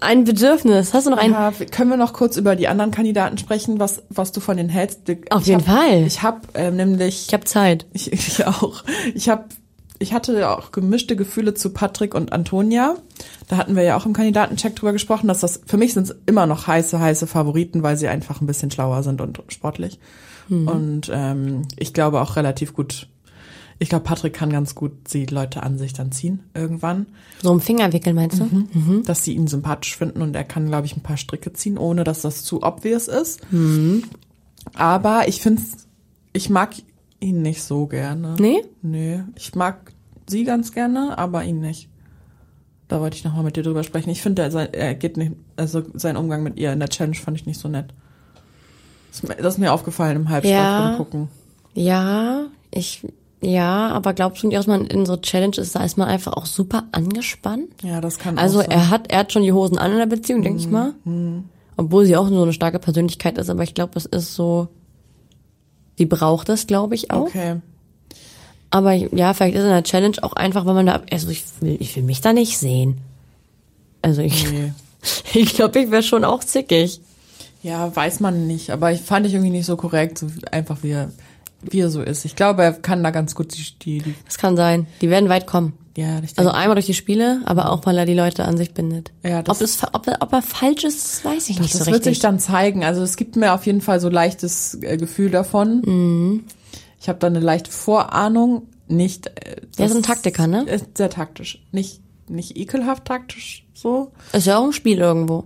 [0.00, 0.94] ein Bedürfnis?
[0.94, 1.32] Hast du noch ein...
[1.32, 4.68] Ja, können wir noch kurz über die anderen Kandidaten sprechen, was, was du von denen
[4.68, 5.00] hältst?
[5.30, 6.06] Auf Ich jeden hab, Fall.
[6.06, 7.86] Ich habe ähm, nämlich, Ich hab Zeit.
[7.92, 8.84] ich, ich auch,
[9.14, 9.44] ich habe,
[9.98, 12.96] ich hatte auch gemischte Gefühle zu Patrick und Antonia.
[13.48, 16.16] Da hatten wir ja auch im Kandidatencheck drüber gesprochen, dass das, für mich sind es
[16.26, 19.98] immer noch heiße, heiße Favoriten, weil sie einfach ein bisschen schlauer sind und sportlich.
[20.50, 23.08] Und ähm, ich glaube auch relativ gut,
[23.80, 27.06] ich glaube, Patrick kann ganz gut die Leute an sich dann ziehen irgendwann.
[27.42, 28.44] So im Finger wickeln, meinst du?
[28.44, 29.02] Mhm.
[29.04, 32.02] dass sie ihn sympathisch finden und er kann, glaube ich, ein paar Stricke ziehen, ohne
[32.04, 33.40] dass das zu obvious ist.
[34.74, 35.62] Aber ich finde,
[36.32, 36.70] ich mag
[37.20, 38.34] ihn nicht so gerne.
[38.38, 38.62] Nee?
[38.82, 39.92] Nee, ich mag
[40.26, 41.88] sie ganz gerne, aber ihn nicht.
[42.88, 44.10] Da wollte ich nochmal mit dir drüber sprechen.
[44.10, 47.36] Ich finde, er, er geht nicht, also sein Umgang mit ihr in der Challenge fand
[47.38, 47.92] ich nicht so nett.
[49.10, 50.88] Das ist mir- das ist mir aufgefallen im Halbschlaf Ja.
[50.88, 51.28] beim Gucken.
[51.74, 53.06] Ja, ich...
[53.40, 56.32] Ja, aber glaubst du nicht, dass man in so Challenge ist, da ist man einfach
[56.32, 57.68] auch super angespannt?
[57.82, 58.70] Ja, das kann Also auch sein.
[58.72, 60.94] er hat, er hat schon die Hosen an in der Beziehung, denke ich mal.
[61.76, 64.66] Obwohl sie auch so eine starke Persönlichkeit ist, aber ich glaube, es ist so,
[65.96, 67.26] sie braucht es, glaube ich, auch.
[67.28, 67.60] Okay.
[68.70, 71.76] Aber ja, vielleicht ist in der Challenge auch einfach, weil man da, also ich will,
[71.80, 72.98] ich will mich da nicht sehen.
[74.02, 74.72] Also ich, Nee.
[75.32, 77.00] ich glaube, ich wäre schon auch zickig.
[77.62, 80.90] Ja, weiß man nicht, aber ich fand ich irgendwie nicht so korrekt, so einfach wie
[80.90, 81.10] er,
[81.62, 82.24] wie er so ist.
[82.24, 84.86] Ich glaube, er kann da ganz gut die, die, Das kann sein.
[85.00, 85.72] Die werden weit kommen.
[85.96, 88.72] ja, ich Also einmal durch die Spiele, aber auch, weil er die Leute an sich
[88.74, 89.10] bindet.
[89.24, 91.86] Ja, das- ob, es, ob, er, ob er falsch ist, weiß ich nicht das so
[91.86, 92.14] wird richtig.
[92.16, 92.84] sich dann zeigen.
[92.84, 95.82] Also es gibt mir auf jeden Fall so leichtes äh, Gefühl davon.
[95.84, 96.44] Mhm.
[97.00, 99.26] Ich habe da eine leichte Vorahnung, nicht.
[99.28, 100.62] Äh, Der ist ein das Taktiker, ne?
[100.64, 102.00] Ist sehr taktisch, nicht
[102.30, 104.12] nicht ekelhaft taktisch so.
[104.34, 105.44] ist ja auch ein Spiel irgendwo.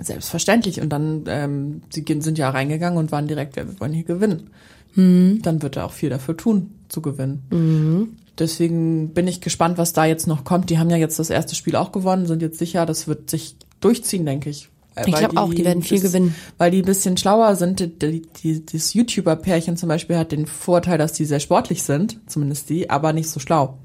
[0.00, 0.80] Selbstverständlich.
[0.80, 4.04] Und dann, ähm, sie gehen- sind ja reingegangen und waren direkt, ja, wir wollen hier
[4.04, 4.50] gewinnen.
[4.94, 5.40] Mhm.
[5.42, 8.16] Dann wird er auch viel dafür tun, zu gewinnen.
[8.38, 10.70] Deswegen bin ich gespannt, was da jetzt noch kommt.
[10.70, 13.56] Die haben ja jetzt das erste Spiel auch gewonnen, sind jetzt sicher, das wird sich
[13.80, 14.68] durchziehen, denke ich.
[14.94, 16.34] Äh, Ich weil glaub auch, die werden viel das- gewinnen.
[16.58, 17.80] Weil die ein bisschen schlauer sind.
[18.02, 22.70] Die, die, das YouTuber-Pärchen zum Beispiel hat den Vorteil, dass die sehr sportlich sind, zumindest
[22.70, 23.78] die, aber nicht so schlau.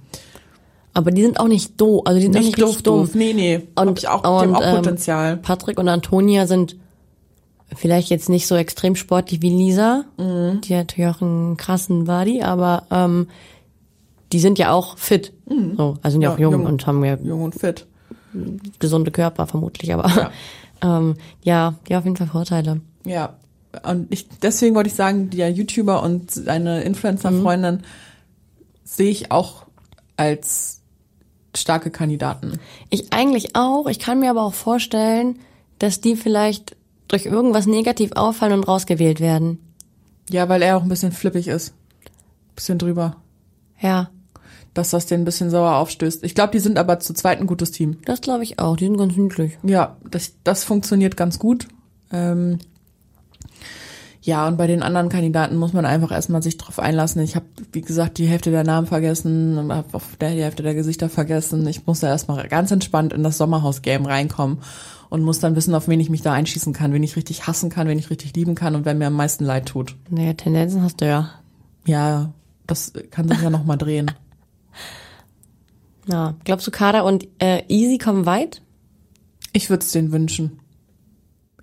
[0.93, 2.99] Aber die sind auch nicht doof, also die sind Nicht nicht doof, dumm.
[3.01, 3.16] doof.
[3.16, 3.62] Nee, nee.
[3.76, 5.34] Hab ich auch- die haben auch Potenzial.
[5.34, 6.78] Ähm, Patrick und Antonia sind
[7.76, 10.06] vielleicht jetzt nicht so extrem sportlich wie Lisa.
[10.18, 10.62] Mhm.
[10.62, 13.28] Die hat natürlich auch einen krassen Body, aber ähm,
[14.32, 15.34] die sind ja auch fit.
[15.48, 16.32] So, also sind ja, Mhm.
[16.32, 16.66] Ja, auch jung, jung.
[16.66, 17.86] und haben ja Jung und fit.
[18.80, 20.32] gesunde Körper vermutlich, aber Ja.
[20.84, 22.82] ja, ähm, ja, die haben auf jeden Fall Vorteile.
[23.06, 23.36] Ja.
[23.84, 27.82] Und ich, deswegen wollte ich sagen, der YouTuber und seine Influencer-Freundin
[28.86, 29.66] sehe ich auch
[30.18, 30.82] als
[31.56, 32.60] starke Kandidaten.
[32.90, 33.88] Ich eigentlich auch.
[33.88, 35.40] Ich kann mir aber auch vorstellen,
[35.80, 36.76] dass die vielleicht
[37.08, 39.60] durch irgendwas negativ auffallen und rausgewählt werden.
[40.30, 41.74] Ja, weil er auch ein bisschen flippig ist.
[42.56, 43.18] Bisschen drüber.
[43.80, 44.10] Ja,
[44.74, 46.24] Dass das den ein bisschen sauer aufstößt.
[46.24, 47.97] Ich glaube, die sind aber zu zweit ein gutes Team.
[48.06, 48.76] das glaube ich auch.
[48.78, 49.58] Die sind ganz niedlich.
[49.64, 51.68] Ja, das, das funktioniert ganz gut.
[52.12, 52.60] Ähm,
[54.26, 57.22] ja, und bei den anderen Kandidaten muss man einfach erstmal sich drauf einlassen.
[57.22, 60.74] Ich habe, wie gesagt, die Hälfte der Namen vergessen, habe auf der die Hälfte der
[60.74, 61.68] Gesichter vergessen.
[61.68, 64.58] Ich muss da erstmal ganz entspannt in das Sommerhaus-Game reinkommen
[65.10, 67.70] und muss dann wissen, auf wen ich mich da einschießen kann, wen ich richtig hassen
[67.70, 69.96] kann, wen ich richtig lieben kann und wer mir am meisten leid tut.
[70.10, 71.30] Naja, Tendenzen hast du ja.
[71.86, 72.34] Ja,
[72.66, 74.10] das kann sich ja noch mal drehen.
[76.08, 76.36] Ja.
[76.44, 78.62] Glaubst du, Kader und äh, Easy kommen weit?
[79.54, 80.60] Ich würde es denen wünschen.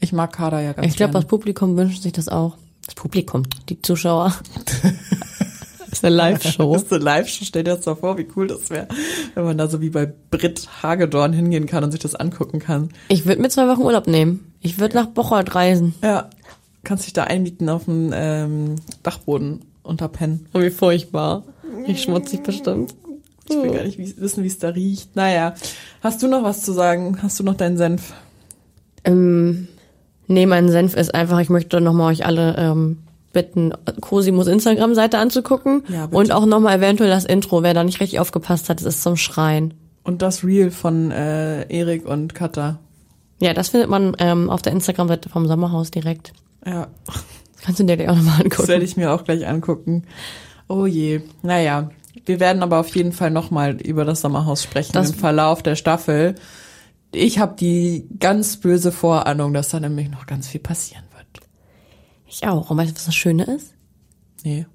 [0.03, 1.27] Ich mag Kader ja ganz Ich glaube, das.
[1.27, 2.57] Publikum wünscht sich das auch.
[2.85, 4.35] Das Publikum, die Zuschauer.
[5.79, 6.73] das ist eine Live-Show.
[6.73, 7.45] Das ist eine Live-Show.
[7.45, 8.89] Stell dir das mal vor, wie cool das wäre,
[9.35, 12.89] wenn man da so wie bei Brit Hagedorn hingehen kann und sich das angucken kann.
[13.09, 14.53] Ich würde mir zwei Wochen Urlaub nehmen.
[14.61, 15.95] Ich würde nach Bocholt reisen.
[16.03, 16.31] Ja,
[16.83, 20.49] kannst dich da einmieten auf dem ähm, Dachboden unter Pennen.
[20.53, 21.45] Oh, wie furchtbar.
[21.87, 22.95] Wie schmutzig bestimmt.
[23.49, 25.15] Ich will gar nicht wissen, wie es da riecht.
[25.15, 25.55] Naja,
[26.01, 27.19] hast du noch was zu sagen?
[27.23, 28.13] Hast du noch deinen Senf?
[29.05, 29.69] Ähm,
[30.27, 32.99] nee, mein Senf ist einfach, ich möchte nochmal euch alle ähm,
[33.33, 35.83] bitten, Cosimus Instagram-Seite anzugucken.
[35.89, 36.17] Ja, bitte.
[36.19, 39.17] und auch nochmal eventuell das Intro, wer da nicht richtig aufgepasst hat, das ist zum
[39.17, 39.75] Schreien.
[40.05, 42.79] Und das Reel von äh, Erik und Katha.
[43.41, 46.33] Ja, das findet man ähm, auf der Instagram-Seite vom Sommerhaus direkt.
[46.67, 48.69] Ja, Das kannst du dir gleich auch nochmal das angucken.
[48.69, 50.05] werde ich mir auch gleich angucken.
[50.69, 51.21] Oh je.
[51.43, 51.91] Naja,
[52.27, 55.77] wir werden aber auf jeden Fall nochmal über das Sommerhaus sprechen Das- im Verlauf der
[55.77, 56.35] Staffel.
[57.13, 61.47] Ich habe die ganz böse Vorahnung, dass da nämlich noch ganz viel passieren wird.
[62.27, 62.71] Ich auch.
[62.71, 63.75] Und weißt du, was das Schöne ist?
[64.43, 64.67] Nee.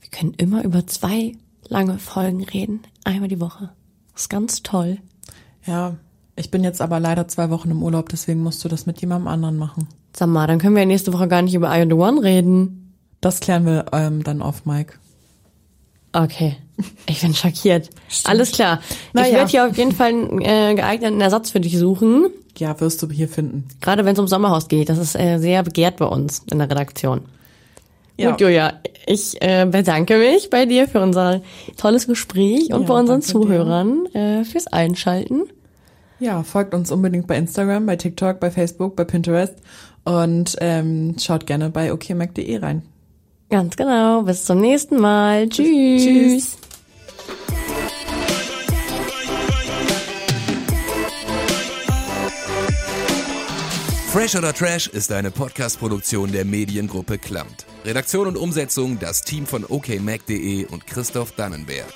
[0.00, 1.32] Wir können immer über zwei
[1.68, 2.80] lange Folgen reden.
[3.04, 3.70] Einmal die Woche.
[4.12, 4.98] Das ist ganz toll.
[5.66, 5.96] Ja,
[6.36, 9.28] ich bin jetzt aber leider zwei Wochen im Urlaub, deswegen musst du das mit jemandem
[9.28, 9.88] anderen machen.
[10.14, 12.94] Sag mal, dann können wir nächste Woche gar nicht über I and the One reden.
[13.20, 14.94] Das klären wir ähm, dann auf Mike.
[16.12, 16.56] Okay.
[17.06, 17.88] Ich bin schockiert.
[18.24, 18.80] Alles klar.
[19.12, 22.26] Na ich werde hier auf jeden Fall einen äh, geeigneten Ersatz für dich suchen.
[22.58, 23.66] Ja, wirst du hier finden.
[23.80, 24.88] Gerade wenn es ums Sommerhaus geht.
[24.88, 27.22] Das ist äh, sehr begehrt bei uns in der Redaktion.
[28.18, 28.30] Ja.
[28.30, 28.74] Gut, Julia,
[29.06, 31.42] ich äh, bedanke mich bei dir für unser
[31.76, 33.26] tolles Gespräch und Ja, bei unseren dir.
[33.26, 35.42] Zuhörern äh, fürs Einschalten.
[36.18, 39.54] Ja, folgt uns unbedingt bei Instagram, bei TikTok, bei Facebook, bei Pinterest
[40.04, 42.82] und ähm, schaut gerne bei okmac.de rein.
[43.50, 44.22] Ganz genau.
[44.22, 45.48] Bis zum nächsten Mal.
[45.50, 46.02] Tschüss.
[46.04, 46.56] Tschüss.
[54.16, 57.66] Fresh oder Trash ist eine Podcast-Produktion der Mediengruppe Klamt.
[57.84, 61.92] Redaktion und Umsetzung das Team von okmac.de und Christoph Dannenberg.